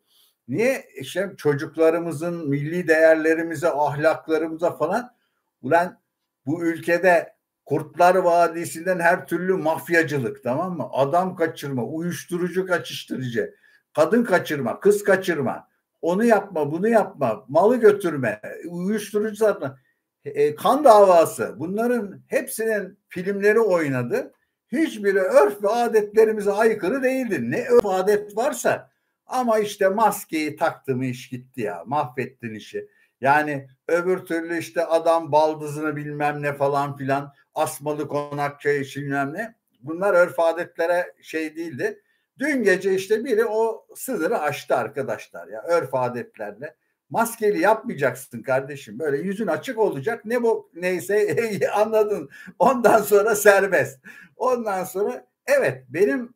Niye? 0.48 0.84
İşte 1.00 1.32
çocuklarımızın 1.36 2.48
milli 2.48 2.88
değerlerimize, 2.88 3.68
ahlaklarımıza 3.68 4.76
falan 4.76 5.14
ulan 5.62 6.00
bu 6.46 6.64
ülkede 6.64 7.38
Kurtlar 7.64 8.14
Vadisi'nden 8.14 9.00
her 9.00 9.26
türlü 9.26 9.54
mafyacılık 9.54 10.44
tamam 10.44 10.76
mı? 10.76 10.88
Adam 10.92 11.36
kaçırma, 11.36 11.84
uyuşturucu 11.84 12.66
kaçıştırıcı, 12.66 13.54
kadın 13.92 14.24
kaçırma, 14.24 14.80
kız 14.80 15.04
kaçırma, 15.04 15.68
onu 16.02 16.24
yapma, 16.24 16.72
bunu 16.72 16.88
yapma, 16.88 17.44
malı 17.48 17.76
götürme, 17.76 18.40
uyuşturucu 18.68 19.36
satma, 19.36 19.78
e, 20.24 20.54
kan 20.54 20.84
davası 20.84 21.54
bunların 21.58 22.20
hepsinin 22.26 22.98
filmleri 23.08 23.60
oynadı. 23.60 24.32
Hiçbiri 24.72 25.20
örf 25.20 25.62
ve 25.62 25.68
adetlerimize 25.68 26.52
aykırı 26.52 27.02
değildi. 27.02 27.50
Ne 27.50 27.66
örf 27.68 27.86
adet 27.86 28.36
varsa 28.36 28.90
ama 29.26 29.58
işte 29.58 29.88
maskeyi 29.88 30.56
taktı 30.56 30.96
mı 30.96 31.06
iş 31.06 31.28
gitti 31.28 31.60
ya. 31.60 31.82
Mahvettin 31.86 32.54
işi. 32.54 32.88
Yani 33.20 33.68
öbür 33.88 34.18
türlü 34.18 34.58
işte 34.58 34.84
adam 34.84 35.32
baldızını 35.32 35.96
bilmem 35.96 36.42
ne 36.42 36.52
falan 36.52 36.96
filan 36.96 37.34
asmalı 37.54 38.08
konakçayı 38.08 38.84
bilmem 38.96 39.32
ne. 39.32 39.54
Bunlar 39.80 40.14
örf 40.14 40.40
adetlere 40.40 41.14
şey 41.22 41.56
değildi. 41.56 42.02
Dün 42.38 42.62
gece 42.62 42.94
işte 42.94 43.24
biri 43.24 43.44
o 43.44 43.86
sınırı 43.94 44.38
aştı 44.38 44.76
arkadaşlar 44.76 45.48
ya 45.48 45.62
örf 45.62 45.94
adetlerle. 45.94 46.74
Maskeli 47.10 47.60
yapmayacaksın 47.60 48.42
kardeşim. 48.42 48.98
Böyle 48.98 49.18
yüzün 49.18 49.46
açık 49.46 49.78
olacak. 49.78 50.24
Ne 50.24 50.42
bu 50.42 50.70
neyse 50.74 51.36
anladın. 51.74 52.28
Ondan 52.58 53.02
sonra 53.02 53.34
serbest. 53.34 54.00
Ondan 54.36 54.84
sonra 54.84 55.26
evet 55.46 55.84
benim 55.88 56.34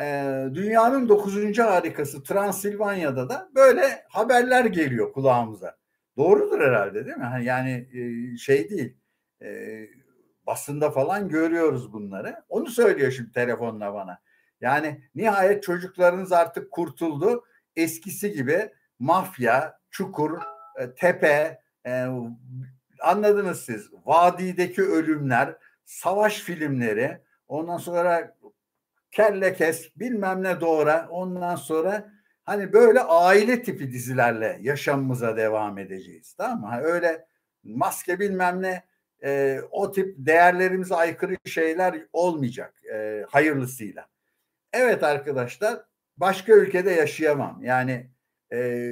e, 0.00 0.34
dünyanın 0.54 1.08
dokuzuncu 1.08 1.62
harikası 1.62 2.22
Transilvanya'da 2.22 3.28
da 3.28 3.48
böyle 3.54 4.04
haberler 4.08 4.64
geliyor 4.64 5.12
kulağımıza. 5.12 5.76
Doğrudur 6.16 6.60
herhalde 6.60 7.06
değil 7.06 7.16
mi? 7.16 7.40
Yani 7.42 7.88
e, 7.92 8.36
şey 8.36 8.70
değil. 8.70 8.96
E, 9.42 9.80
basında 10.46 10.90
falan 10.90 11.28
görüyoruz 11.28 11.92
bunları. 11.92 12.36
Onu 12.48 12.66
söylüyor 12.66 13.10
şimdi 13.12 13.32
telefonla 13.32 13.94
bana. 13.94 14.18
Yani 14.60 15.02
nihayet 15.14 15.62
çocuklarınız 15.62 16.32
artık 16.32 16.70
kurtuldu. 16.70 17.44
Eskisi 17.76 18.32
gibi 18.32 18.70
mafya, 18.98 19.81
çukur, 19.92 20.38
e, 20.78 20.94
tepe, 20.94 21.60
e, 21.86 22.06
anladınız 23.00 23.64
siz. 23.64 23.90
Vadideki 24.06 24.82
ölümler, 24.82 25.56
savaş 25.84 26.40
filmleri, 26.40 27.18
ondan 27.48 27.78
sonra 27.78 28.36
kelle 29.10 29.54
kes, 29.54 29.90
bilmem 29.96 30.42
ne 30.42 30.60
doğra, 30.60 31.08
ondan 31.10 31.56
sonra 31.56 32.12
hani 32.44 32.72
böyle 32.72 33.00
aile 33.00 33.62
tipi 33.62 33.92
dizilerle 33.92 34.58
yaşamımıza 34.60 35.36
devam 35.36 35.78
edeceğiz. 35.78 36.34
Tamam 36.34 36.60
mı? 36.60 36.84
Öyle 36.84 37.26
maske 37.64 38.20
bilmem 38.20 38.62
ne 38.62 38.82
e, 39.24 39.60
o 39.70 39.92
tip 39.92 40.14
değerlerimize 40.18 40.94
aykırı 40.94 41.36
şeyler 41.44 42.06
olmayacak 42.12 42.74
e, 42.92 43.24
hayırlısıyla. 43.28 44.06
Evet 44.72 45.02
arkadaşlar 45.02 45.80
başka 46.16 46.52
ülkede 46.52 46.90
yaşayamam. 46.90 47.62
Yani 47.62 48.10
e, 48.52 48.90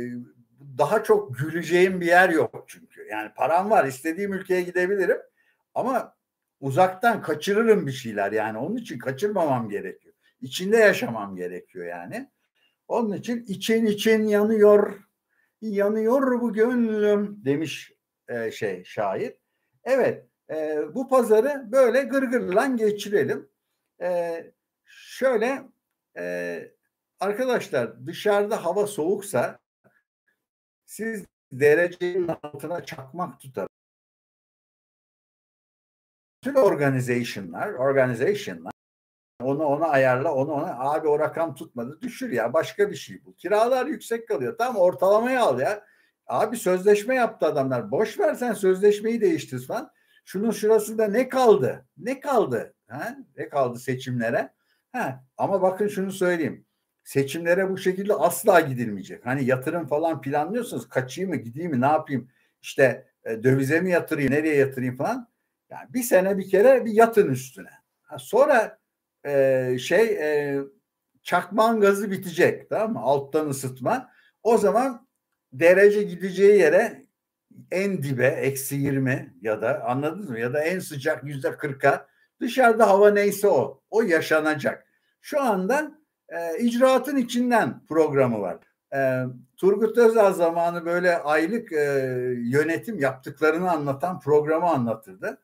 daha 0.80 1.02
çok 1.02 1.38
güleceğim 1.38 2.00
bir 2.00 2.06
yer 2.06 2.30
yok 2.30 2.64
çünkü. 2.66 3.06
Yani 3.10 3.30
param 3.34 3.70
var 3.70 3.84
istediğim 3.84 4.32
ülkeye 4.32 4.62
gidebilirim 4.62 5.18
ama 5.74 6.16
uzaktan 6.60 7.22
kaçırırım 7.22 7.86
bir 7.86 7.92
şeyler 7.92 8.32
yani 8.32 8.58
onun 8.58 8.76
için 8.76 8.98
kaçırmamam 8.98 9.68
gerekiyor. 9.68 10.14
İçinde 10.40 10.76
yaşamam 10.76 11.36
gerekiyor 11.36 11.86
yani. 11.86 12.30
Onun 12.88 13.12
için 13.12 13.44
için 13.44 13.86
için 13.86 14.26
yanıyor, 14.26 15.00
yanıyor 15.60 16.40
bu 16.40 16.52
gönlüm 16.52 17.44
demiş 17.44 17.92
e, 18.28 18.50
şey 18.50 18.84
şair. 18.84 19.34
Evet, 19.84 20.26
e, 20.50 20.78
bu 20.94 21.08
pazarı 21.08 21.72
böyle 21.72 22.02
gırgırlan 22.02 22.76
geçirelim. 22.76 23.48
E, 24.02 24.44
şöyle 24.84 25.62
e, 26.16 26.72
arkadaşlar 27.20 28.06
dışarıda 28.06 28.64
hava 28.64 28.86
soğuksa 28.86 29.58
siz 30.90 31.24
derecenin 31.52 32.30
altına 32.42 32.84
çakmak 32.84 33.40
tutar. 33.40 33.68
Bütün 36.44 36.54
organization'lar, 36.54 37.72
organization'lar 37.72 38.72
onu 39.42 39.64
ona 39.64 39.86
ayarla, 39.86 40.34
onu 40.34 40.52
ona 40.52 40.78
abi 40.78 41.08
o 41.08 41.18
rakam 41.18 41.54
tutmadı. 41.54 42.00
Düşür 42.02 42.32
ya 42.32 42.52
başka 42.52 42.90
bir 42.90 42.96
şey 42.96 43.24
bu. 43.24 43.34
Kiralar 43.34 43.86
yüksek 43.86 44.28
kalıyor. 44.28 44.58
Tamam 44.58 44.76
ortalamaya 44.82 45.42
al 45.42 45.60
ya. 45.60 45.86
Abi 46.26 46.56
sözleşme 46.56 47.14
yaptı 47.14 47.46
adamlar. 47.46 47.90
Boş 47.90 48.18
ver 48.18 48.34
sen 48.34 48.52
sözleşmeyi 48.52 49.20
değiştir 49.20 49.66
falan. 49.66 49.90
Şunun 50.24 50.50
şurasında 50.50 51.06
ne 51.08 51.28
kaldı? 51.28 51.86
Ne 51.96 52.20
kaldı? 52.20 52.74
Ha? 52.88 53.16
Ne 53.36 53.48
kaldı 53.48 53.78
seçimlere? 53.78 54.52
Ha, 54.92 55.24
ama 55.36 55.62
bakın 55.62 55.88
şunu 55.88 56.12
söyleyeyim. 56.12 56.66
Seçimlere 57.04 57.70
bu 57.70 57.78
şekilde 57.78 58.14
asla 58.14 58.60
gidilmeyecek. 58.60 59.26
Hani 59.26 59.44
yatırım 59.44 59.86
falan 59.86 60.20
planlıyorsunuz. 60.20 60.88
Kaçayım 60.88 61.30
mı, 61.30 61.36
gideyim 61.36 61.70
mi, 61.70 61.80
ne 61.80 61.86
yapayım? 61.86 62.28
İşte 62.62 63.06
e, 63.24 63.42
dövize 63.42 63.80
mi 63.80 63.90
yatırayım, 63.90 64.32
nereye 64.32 64.56
yatırayım 64.56 64.96
falan. 64.96 65.28
Yani 65.70 65.94
bir 65.94 66.02
sene 66.02 66.38
bir 66.38 66.48
kere 66.48 66.84
bir 66.84 66.92
yatın 66.92 67.28
üstüne. 67.30 67.70
Ha, 68.02 68.18
sonra 68.18 68.78
e, 69.26 69.76
şey 69.80 70.04
e, 70.04 70.58
çakman 71.22 71.80
gazı 71.80 72.10
bitecek 72.10 72.70
tamam 72.70 72.92
mı? 72.92 73.00
Alttan 73.00 73.48
ısıtma. 73.48 74.10
O 74.42 74.58
zaman 74.58 75.06
derece 75.52 76.02
gideceği 76.02 76.58
yere 76.58 77.06
en 77.70 78.02
dibe 78.02 78.26
eksi 78.26 78.74
20 78.76 79.34
ya 79.42 79.62
da 79.62 79.84
anladınız 79.84 80.30
mı? 80.30 80.38
Ya 80.38 80.52
da 80.52 80.62
en 80.62 80.78
sıcak 80.78 81.24
yüzde 81.24 81.48
40'a 81.48 82.06
dışarıda 82.40 82.88
hava 82.88 83.10
neyse 83.10 83.48
o. 83.48 83.82
O 83.90 84.02
yaşanacak. 84.02 84.86
Şu 85.20 85.42
anda 85.42 85.99
e, 86.30 86.58
icraatın 86.58 87.16
içinden 87.16 87.80
programı 87.88 88.40
var. 88.40 88.58
E, 88.94 89.24
Turgut 89.56 89.98
Özal 89.98 90.32
zamanı 90.32 90.84
böyle 90.84 91.18
aylık 91.18 91.72
e, 91.72 91.84
yönetim 92.38 92.98
yaptıklarını 92.98 93.70
anlatan 93.70 94.20
programı 94.20 94.66
anlatırdı. 94.66 95.38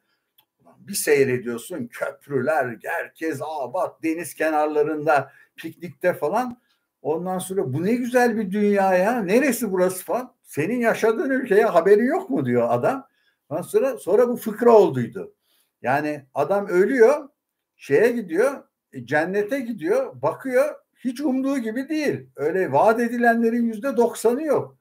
Bir 0.79 0.95
seyrediyorsun 0.95 1.87
köprüler, 1.87 2.77
herkes 2.85 3.41
abat, 3.43 4.03
deniz 4.03 4.35
kenarlarında, 4.35 5.33
piknikte 5.57 6.15
falan. 6.15 6.61
Ondan 7.03 7.39
sonra 7.39 7.73
bu 7.73 7.85
ne 7.85 7.95
güzel 7.95 8.37
bir 8.37 8.51
dünya 8.51 8.95
ya. 8.95 9.23
Neresi 9.23 9.73
burası 9.73 10.05
falan. 10.05 10.35
Senin 10.43 10.81
yaşadığın 10.81 11.31
ülkeye 11.31 11.65
haberi 11.65 12.05
yok 12.05 12.31
mu 12.31 12.47
diyor 12.47 12.67
adam. 12.71 13.09
Ondan 13.49 13.63
sonra, 13.63 13.99
sonra 13.99 14.29
bu 14.29 14.37
fıkra 14.37 14.71
olduydu. 14.71 15.35
Yani 15.83 16.27
adam 16.35 16.67
ölüyor, 16.67 17.29
şeye 17.77 18.13
gidiyor, 18.13 18.63
cennete 19.05 19.61
gidiyor, 19.61 20.23
bakıyor 20.23 20.75
hiç 21.05 21.21
umduğu 21.21 21.59
gibi 21.59 21.89
değil. 21.89 22.27
Öyle 22.37 22.73
vaat 22.73 23.01
edilenlerin 23.01 23.67
yüzde 23.67 23.97
doksanı 23.97 24.43
yok. 24.43 24.79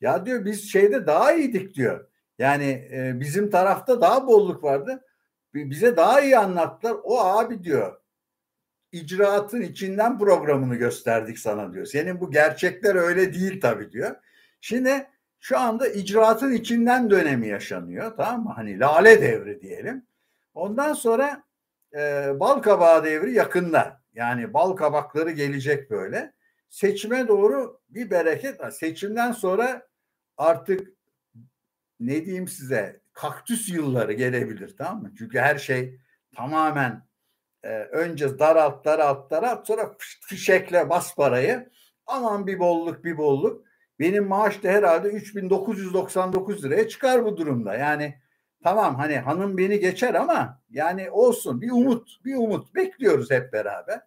Ya 0.00 0.26
diyor 0.26 0.44
biz 0.44 0.72
şeyde 0.72 1.06
daha 1.06 1.32
iyiydik 1.32 1.74
diyor. 1.74 2.08
Yani 2.38 2.88
e, 2.92 3.20
bizim 3.20 3.50
tarafta 3.50 4.00
daha 4.00 4.26
bolluk 4.26 4.64
vardı. 4.64 5.04
Bize 5.54 5.96
daha 5.96 6.20
iyi 6.20 6.38
anlattılar. 6.38 6.96
O 7.04 7.20
abi 7.20 7.64
diyor 7.64 8.00
icraatın 8.92 9.60
içinden 9.60 10.18
programını 10.18 10.74
gösterdik 10.74 11.38
sana 11.38 11.72
diyor. 11.72 11.86
Senin 11.86 12.20
bu 12.20 12.30
gerçekler 12.30 12.94
öyle 12.94 13.34
değil 13.34 13.60
tabii 13.60 13.92
diyor. 13.92 14.16
Şimdi 14.60 15.06
şu 15.40 15.58
anda 15.58 15.88
icraatın 15.88 16.52
içinden 16.52 17.10
dönemi 17.10 17.48
yaşanıyor 17.48 18.16
tamam 18.16 18.44
mı? 18.44 18.52
Hani 18.56 18.80
lale 18.80 19.22
devri 19.22 19.60
diyelim. 19.60 20.06
Ondan 20.54 20.92
sonra 20.92 21.42
e, 21.96 22.32
bal 22.40 22.62
kabağı 22.62 23.04
devri 23.04 23.32
yakında. 23.32 24.02
Yani 24.14 24.54
bal 24.54 24.72
kabakları 24.72 25.30
gelecek 25.30 25.90
böyle. 25.90 26.32
Seçime 26.68 27.28
doğru 27.28 27.80
bir 27.88 28.10
bereket 28.10 28.60
var. 28.60 28.70
Seçimden 28.70 29.32
sonra 29.32 29.86
artık 30.36 30.88
ne 32.00 32.24
diyeyim 32.24 32.48
size 32.48 33.00
kaktüs 33.12 33.68
yılları 33.68 34.12
gelebilir 34.12 34.74
tamam 34.78 35.02
mı? 35.02 35.12
Çünkü 35.18 35.38
her 35.38 35.58
şey 35.58 35.98
tamamen 36.36 37.06
e, 37.62 37.68
önce 37.78 38.38
daralt 38.38 38.84
daralt 38.84 39.30
daralt 39.30 39.66
sonra 39.66 39.96
fişekle 39.98 40.90
bas 40.90 41.14
parayı. 41.14 41.70
Aman 42.06 42.46
bir 42.46 42.58
bolluk 42.58 43.04
bir 43.04 43.16
bolluk. 43.16 43.66
Benim 43.98 44.26
maaş 44.26 44.62
da 44.62 44.68
herhalde 44.68 45.08
3999 45.08 46.64
liraya 46.64 46.88
çıkar 46.88 47.24
bu 47.24 47.36
durumda. 47.36 47.74
Yani 47.74 48.20
tamam 48.62 48.96
hani 48.96 49.18
hanım 49.18 49.58
beni 49.58 49.80
geçer 49.80 50.14
ama 50.14 50.60
yani 50.70 51.10
olsun 51.10 51.60
bir 51.60 51.70
umut 51.70 52.24
bir 52.24 52.36
umut 52.36 52.74
bekliyoruz 52.74 53.30
hep 53.30 53.52
beraber. 53.52 54.00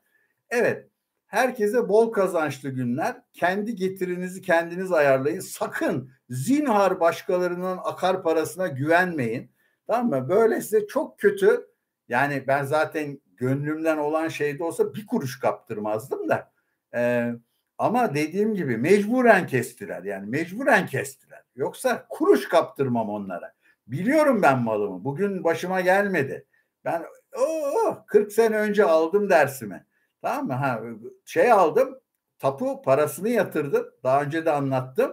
Evet 0.49 0.89
herkese 1.29 1.89
bol 1.89 2.12
kazançlı 2.12 2.69
günler. 2.69 3.15
Kendi 3.33 3.75
getirinizi 3.75 4.41
kendiniz 4.41 4.91
ayarlayın. 4.91 5.39
Sakın 5.39 6.12
zinhar 6.29 6.99
başkalarının 6.99 7.77
akar 7.83 8.23
parasına 8.23 8.67
güvenmeyin. 8.67 9.51
Tamam 9.88 10.09
mı? 10.09 10.29
Böyle 10.29 10.62
size 10.62 10.88
çok 10.88 11.19
kötü 11.19 11.67
yani 12.09 12.43
ben 12.47 12.63
zaten 12.63 13.19
gönlümden 13.38 13.97
olan 13.97 14.27
şeyde 14.27 14.63
olsa 14.63 14.93
bir 14.93 15.07
kuruş 15.07 15.39
kaptırmazdım 15.39 16.29
da. 16.29 16.51
Ee, 16.93 17.31
ama 17.77 18.15
dediğim 18.15 18.55
gibi 18.55 18.77
mecburen 18.77 19.47
kestiler. 19.47 20.03
Yani 20.03 20.29
mecburen 20.29 20.85
kestiler. 20.85 21.43
Yoksa 21.55 22.05
kuruş 22.09 22.49
kaptırmam 22.49 23.09
onlara. 23.09 23.53
Biliyorum 23.89 24.41
ben 24.41 24.60
malımı. 24.63 25.04
Bugün 25.04 25.43
başıma 25.43 25.82
gelmedi. 25.82 26.45
Ben 26.86 27.06
o 27.38 28.06
40 28.08 28.32
sene 28.32 28.58
önce 28.58 28.86
aldım 28.86 29.30
dersimi. 29.30 29.86
Tamam 30.21 30.47
mı? 30.47 30.54
Ha, 30.54 30.82
şey 31.25 31.52
aldım. 31.52 31.99
Tapu 32.39 32.82
parasını 32.82 33.30
yatırdım. 33.30 33.86
Daha 34.04 34.23
önce 34.23 34.45
de 34.45 34.52
anlattım. 34.52 35.12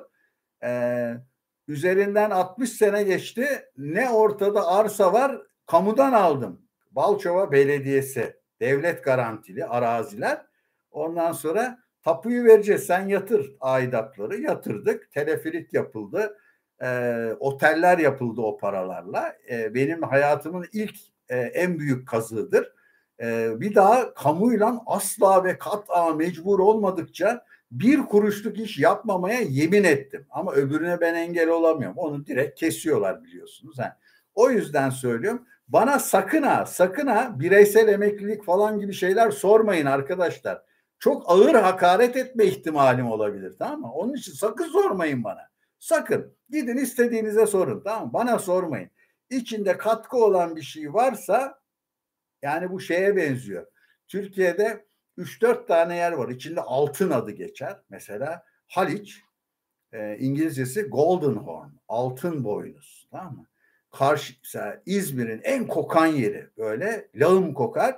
Ee, 0.63 1.15
üzerinden 1.69 2.31
60 2.31 2.73
sene 2.73 3.03
geçti. 3.03 3.47
Ne 3.77 4.11
ortada 4.11 4.67
arsa 4.67 5.13
var 5.13 5.43
kamudan 5.67 6.13
aldım. 6.13 6.63
Balçova 6.91 7.53
Belediyesi 7.53 8.37
devlet 8.61 9.05
garantili 9.05 9.65
araziler. 9.65 10.47
Ondan 10.91 11.33
sonra 11.33 11.79
tapuyu 12.03 12.45
vereceğiz 12.45 12.87
sen 12.87 13.09
yatır 13.09 13.57
aidatları 13.61 14.37
yatırdık. 14.37 15.11
Telefilik 15.13 15.75
yapıldı. 15.75 16.39
E, 16.83 17.31
oteller 17.41 17.99
yapıldı 17.99 18.41
o 18.41 18.59
paralarla. 18.59 19.37
E, 19.51 19.75
benim 19.75 20.03
hayatımın 20.03 20.67
ilk 20.73 20.97
e, 21.29 21.39
en 21.39 21.79
büyük 21.79 22.09
kazığıdır. 22.09 22.73
E, 23.21 23.61
bir 23.61 23.75
daha 23.75 24.15
kamuyla 24.15 24.83
asla 24.87 25.45
ve 25.45 25.59
kat'a 25.59 26.15
mecbur 26.15 26.59
olmadıkça 26.59 27.45
bir 27.71 27.99
kuruşluk 27.99 28.59
iş 28.59 28.79
yapmamaya 28.79 29.41
yemin 29.41 29.85
ettim. 29.85 30.27
Ama 30.31 30.53
öbürüne 30.53 31.01
ben 31.01 31.15
engel 31.15 31.49
olamıyorum. 31.49 31.97
Onu 31.99 32.27
direkt 32.27 32.61
kesiyorlar 32.61 33.25
biliyorsunuz. 33.25 33.79
Yani, 33.79 33.93
o 34.35 34.51
yüzden 34.51 34.91
söylüyorum. 34.91 35.47
Bana 35.69 35.99
sakın 35.99 36.43
ha 36.43 36.67
sakın 36.67 37.07
ha 37.07 37.35
bireysel 37.39 37.89
emeklilik 37.89 38.45
falan 38.45 38.81
gibi 38.81 38.93
şeyler 38.93 39.31
sormayın 39.31 39.87
arkadaşlar. 39.87 40.63
Çok 40.99 41.31
ağır 41.31 41.55
hakaret 41.55 42.17
etme 42.17 42.45
ihtimalim 42.45 43.11
olabilir 43.11 43.55
tamam 43.59 43.81
mı? 43.81 43.93
Onun 43.93 44.15
için 44.15 44.33
sakın 44.33 44.65
sormayın 44.65 45.25
bana. 45.25 45.49
Sakın 45.79 46.37
gidin 46.51 46.77
istediğinize 46.77 47.47
sorun 47.47 47.83
tamam 47.85 48.07
mı? 48.07 48.13
Bana 48.13 48.39
sormayın. 48.39 48.91
İçinde 49.31 49.79
katkı 49.79 50.17
olan 50.17 50.57
bir 50.57 50.63
şey 50.63 50.95
varsa 50.95 51.61
yani 52.43 52.71
bu 52.71 52.81
şeye 52.81 53.17
benziyor. 53.17 53.67
Türkiye'de 54.09 54.87
3-4 55.19 55.67
tane 55.67 55.97
yer 55.97 56.13
var. 56.13 56.29
İçinde 56.29 56.61
altın 56.61 57.11
adı 57.11 57.31
geçer. 57.31 57.77
Mesela 57.89 58.45
Haliç 58.69 59.21
e, 59.93 60.19
İngilizcesi 60.19 60.83
Golden 60.83 61.37
Horn. 61.37 61.71
Altın 61.89 62.45
boynuz. 62.45 63.09
Tamam 63.11 63.37
mı? 63.37 63.47
karşı 63.99 64.35
mesela 64.45 64.83
İzmir'in 64.87 65.41
en 65.45 65.67
kokan 65.67 66.07
yeri 66.07 66.51
böyle 66.57 67.09
lağım 67.15 67.55
kokar. 67.55 67.97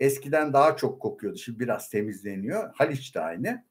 Eskiden 0.00 0.52
daha 0.52 0.76
çok 0.76 1.02
kokuyordu. 1.02 1.38
Şimdi 1.38 1.60
biraz 1.60 1.90
temizleniyor. 1.90 2.70
Haliç 2.74 3.14
de 3.14 3.20
aynı. 3.20 3.64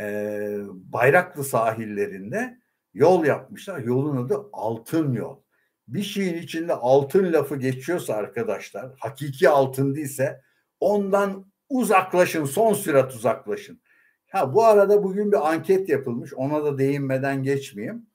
Ee, 0.00 0.58
Bayraklı 0.68 1.44
sahillerinde 1.44 2.58
yol 2.94 3.24
yapmışlar. 3.24 3.78
Yolun 3.78 4.16
adı 4.16 4.48
Altın 4.52 5.12
Yol. 5.12 5.36
Bir 5.88 6.02
şeyin 6.02 6.42
içinde 6.42 6.74
altın 6.74 7.32
lafı 7.32 7.56
geçiyorsa 7.56 8.14
arkadaşlar, 8.14 8.92
hakiki 8.98 9.48
altın 9.48 9.94
değilse 9.94 10.40
ondan 10.80 11.52
uzaklaşın, 11.68 12.44
son 12.44 12.72
sürat 12.72 13.14
uzaklaşın. 13.14 13.80
Ha 14.30 14.54
bu 14.54 14.64
arada 14.64 15.02
bugün 15.02 15.32
bir 15.32 15.50
anket 15.50 15.88
yapılmış. 15.88 16.34
Ona 16.34 16.64
da 16.64 16.78
değinmeden 16.78 17.42
geçmeyeyim 17.42 18.10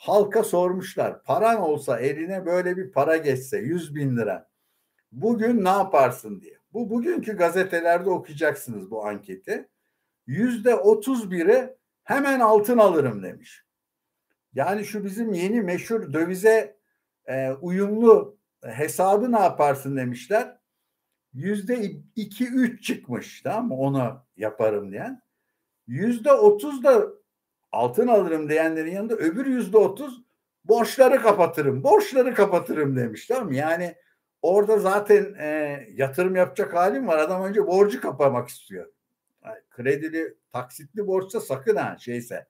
halka 0.00 0.44
sormuşlar. 0.44 1.22
Paran 1.22 1.60
olsa 1.60 2.00
eline 2.00 2.46
böyle 2.46 2.76
bir 2.76 2.92
para 2.92 3.16
geçse 3.16 3.58
100 3.58 3.94
bin 3.94 4.16
lira. 4.16 4.50
Bugün 5.12 5.64
ne 5.64 5.68
yaparsın 5.68 6.40
diye. 6.40 6.58
Bu 6.72 6.90
bugünkü 6.90 7.36
gazetelerde 7.36 8.10
okuyacaksınız 8.10 8.90
bu 8.90 9.06
anketi. 9.06 9.68
Yüzde 10.26 10.74
otuz 10.74 11.30
biri 11.30 11.76
hemen 12.04 12.40
altın 12.40 12.78
alırım 12.78 13.22
demiş. 13.22 13.64
Yani 14.54 14.84
şu 14.84 15.04
bizim 15.04 15.32
yeni 15.32 15.62
meşhur 15.62 16.12
dövize 16.12 16.76
e, 17.26 17.50
uyumlu 17.52 18.38
hesabı 18.62 19.32
ne 19.32 19.40
yaparsın 19.40 19.96
demişler. 19.96 20.56
yüzde 21.32 21.92
iki 22.16 22.48
üç 22.48 22.84
çıkmış 22.84 23.42
tamam 23.42 23.68
mı 23.68 23.74
onu 23.74 24.26
yaparım 24.36 24.92
diyen. 24.92 25.22
Yüzde 25.86 26.32
otuz 26.32 26.84
da 26.84 27.08
altın 27.72 28.08
alırım 28.08 28.48
diyenlerin 28.48 28.92
yanında 28.92 29.14
öbür 29.14 29.46
yüzde 29.46 29.78
otuz 29.78 30.22
borçları 30.64 31.22
kapatırım, 31.22 31.82
borçları 31.84 32.34
kapatırım 32.34 32.96
demiş 32.96 33.26
tamam 33.26 33.46
mı? 33.46 33.54
Yani 33.54 33.94
orada 34.42 34.78
zaten 34.78 35.34
e, 35.38 35.78
yatırım 35.92 36.36
yapacak 36.36 36.74
halim 36.74 37.06
var. 37.06 37.18
Adam 37.18 37.44
önce 37.44 37.66
borcu 37.66 38.00
kapamak 38.00 38.48
istiyor. 38.48 38.92
Kredili, 39.70 40.34
taksitli 40.52 41.06
borçsa 41.06 41.40
sakın 41.40 41.76
ha 41.76 41.96
şeyse 41.98 42.46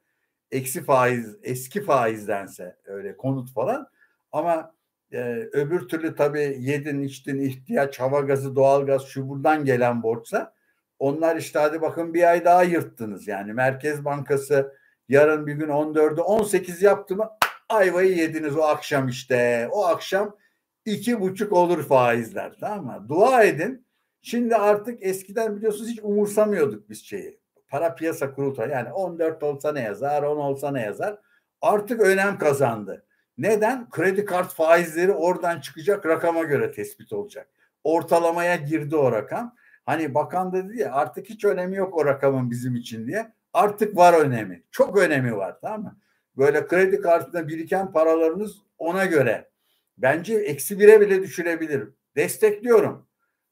eksi 0.51 0.85
faiz, 0.85 1.37
eski 1.43 1.83
faizdense 1.83 2.77
öyle 2.85 3.17
konut 3.17 3.53
falan. 3.53 3.89
Ama 4.33 4.75
e, 5.13 5.19
öbür 5.53 5.89
türlü 5.89 6.15
tabii 6.15 6.57
yedin, 6.61 7.03
içtin, 7.03 7.41
ihtiyaç, 7.41 8.01
hava 8.01 8.21
gazı, 8.21 8.57
doğalgaz 8.57 9.03
şu 9.05 9.29
buradan 9.29 9.65
gelen 9.65 10.03
borçsa 10.03 10.55
onlar 10.99 11.37
işte 11.37 11.59
hadi 11.59 11.83
bakın 11.83 12.15
bir 12.15 12.31
ay 12.31 12.45
daha 12.45 12.63
yırttınız. 12.63 13.29
Yani 13.29 13.53
Merkez 13.53 14.05
Bankası 14.05 14.77
yarın 15.09 15.47
bir 15.47 15.53
gün 15.53 15.69
14'ü 15.69 16.21
18 16.21 16.83
yaptı 16.83 17.17
mı 17.17 17.31
ayvayı 17.69 18.17
yediniz 18.17 18.57
o 18.57 18.63
akşam 18.63 19.09
işte. 19.09 19.69
O 19.73 19.85
akşam 19.85 20.37
iki 20.85 21.21
buçuk 21.21 21.53
olur 21.53 21.89
faizler 21.89 22.57
tamam 22.61 22.85
mı? 22.85 23.09
Dua 23.09 23.45
edin. 23.45 23.87
Şimdi 24.23 24.57
artık 24.57 25.03
eskiden 25.03 25.57
biliyorsunuz 25.57 25.91
hiç 25.91 26.01
umursamıyorduk 26.03 26.91
biz 26.91 27.05
şeyi. 27.05 27.41
Para 27.69 27.95
piyasa 27.95 28.35
kurultayı 28.35 28.71
yani 28.71 28.93
14 28.93 29.43
olsa 29.43 29.73
ne 29.73 29.81
yazar 29.81 30.23
10 30.23 30.37
olsa 30.37 30.71
ne 30.71 30.83
yazar. 30.83 31.19
Artık 31.61 32.01
önem 32.01 32.39
kazandı. 32.39 33.05
Neden? 33.39 33.91
Kredi 33.91 34.25
kart 34.25 34.55
faizleri 34.55 35.13
oradan 35.13 35.61
çıkacak 35.61 36.07
rakama 36.07 36.43
göre 36.43 36.73
tespit 36.73 37.13
olacak. 37.13 37.49
Ortalamaya 37.85 38.57
girdi 38.57 38.97
o 38.97 39.13
rakam. 39.13 39.55
Hani 39.87 40.15
bakan 40.15 40.53
dedi 40.53 40.81
ya 40.81 40.93
artık 40.93 41.27
hiç 41.27 41.45
önemi 41.45 41.77
yok 41.77 41.97
o 41.97 42.07
rakamın 42.07 42.51
bizim 42.51 42.77
için 42.77 43.07
diye. 43.07 43.33
Artık 43.53 43.97
var 43.97 44.15
önemi. 44.21 44.63
Çok 44.71 44.99
önemi 44.99 45.37
var 45.37 45.59
tamam 45.61 45.83
mı? 45.83 45.97
Böyle 46.37 46.67
kredi 46.67 47.01
kartında 47.01 47.49
biriken 47.49 47.93
paralarınız 47.93 48.57
ona 48.79 49.05
göre. 49.05 49.51
Bence 49.99 50.35
eksi 50.35 50.79
bire 50.79 51.01
bile 51.01 51.23
düşürebilir. 51.23 51.89
Destekliyorum. 52.17 53.10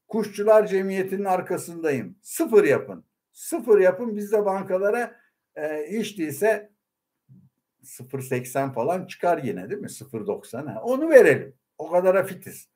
Kuşçular 0.08 0.66
Cemiyeti'nin 0.66 1.24
arkasındayım. 1.24 2.16
Sıfır 2.22 2.64
yapın. 2.64 3.04
Sıfır 3.32 3.80
yapın 3.80 4.16
biz 4.16 4.32
de 4.32 4.44
bankalara 4.44 5.16
e, 5.56 5.86
hiç 5.90 6.18
değilse 6.18 6.70
0.80 7.84 8.72
falan 8.72 9.06
çıkar 9.06 9.42
yine 9.42 9.70
değil 9.70 9.80
mi? 9.80 9.88
0.90 9.88 10.78
onu 10.78 11.10
verelim. 11.10 11.54
O 11.78 11.90
kadar 11.90 12.26
fitiz. 12.26 12.68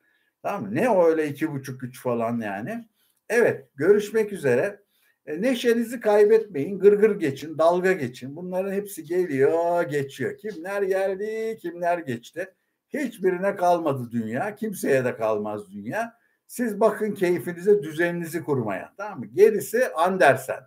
Tamam 0.43 0.63
mı? 0.63 0.75
Ne 0.75 0.97
öyle 1.05 1.27
iki 1.27 1.51
buçuk 1.51 1.83
üç 1.83 2.01
falan 2.01 2.41
yani. 2.41 2.87
Evet 3.29 3.69
görüşmek 3.75 4.33
üzere. 4.33 4.83
E, 5.25 5.41
neşenizi 5.41 5.99
kaybetmeyin. 5.99 6.79
Gırgır 6.79 7.19
geçin, 7.19 7.57
dalga 7.57 7.91
geçin. 7.91 8.35
Bunların 8.35 8.71
hepsi 8.71 9.03
geliyor, 9.03 9.83
geçiyor. 9.83 10.37
Kimler 10.37 10.81
geldi, 10.81 11.57
kimler 11.61 11.97
geçti. 11.97 12.53
Hiçbirine 12.89 13.55
kalmadı 13.55 14.11
dünya. 14.11 14.55
Kimseye 14.55 15.05
de 15.05 15.15
kalmaz 15.15 15.71
dünya. 15.71 16.22
Siz 16.53 16.79
bakın 16.79 17.11
keyfinize, 17.11 17.83
düzeninizi 17.83 18.43
kurmaya. 18.43 18.93
Tamam 18.97 19.19
mı? 19.19 19.25
Gerisi 19.25 19.87
Andersen. 19.87 20.59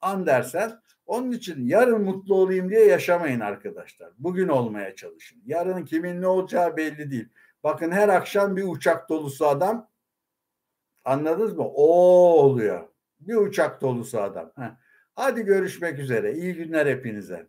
Andersen. 0.00 0.80
Onun 1.06 1.32
için 1.32 1.66
yarın 1.66 2.02
mutlu 2.02 2.34
olayım 2.34 2.70
diye 2.70 2.84
yaşamayın 2.86 3.40
arkadaşlar. 3.40 4.10
Bugün 4.18 4.48
olmaya 4.48 4.94
çalışın. 4.94 5.42
Yarın 5.46 5.84
kimin 5.84 6.22
ne 6.22 6.26
olacağı 6.26 6.76
belli 6.76 7.10
değil. 7.10 7.28
Bakın 7.64 7.90
her 7.90 8.08
akşam 8.08 8.56
bir 8.56 8.64
uçak 8.68 9.08
dolusu 9.08 9.46
adam. 9.46 9.88
Anladınız 11.04 11.52
mı? 11.52 11.64
O 11.64 11.88
oluyor. 12.40 12.88
Bir 13.20 13.34
uçak 13.34 13.80
dolusu 13.80 14.20
adam. 14.20 14.52
Heh. 14.56 14.76
Hadi 15.14 15.42
görüşmek 15.42 15.98
üzere. 15.98 16.34
İyi 16.34 16.54
günler 16.54 16.86
hepinize. 16.86 17.46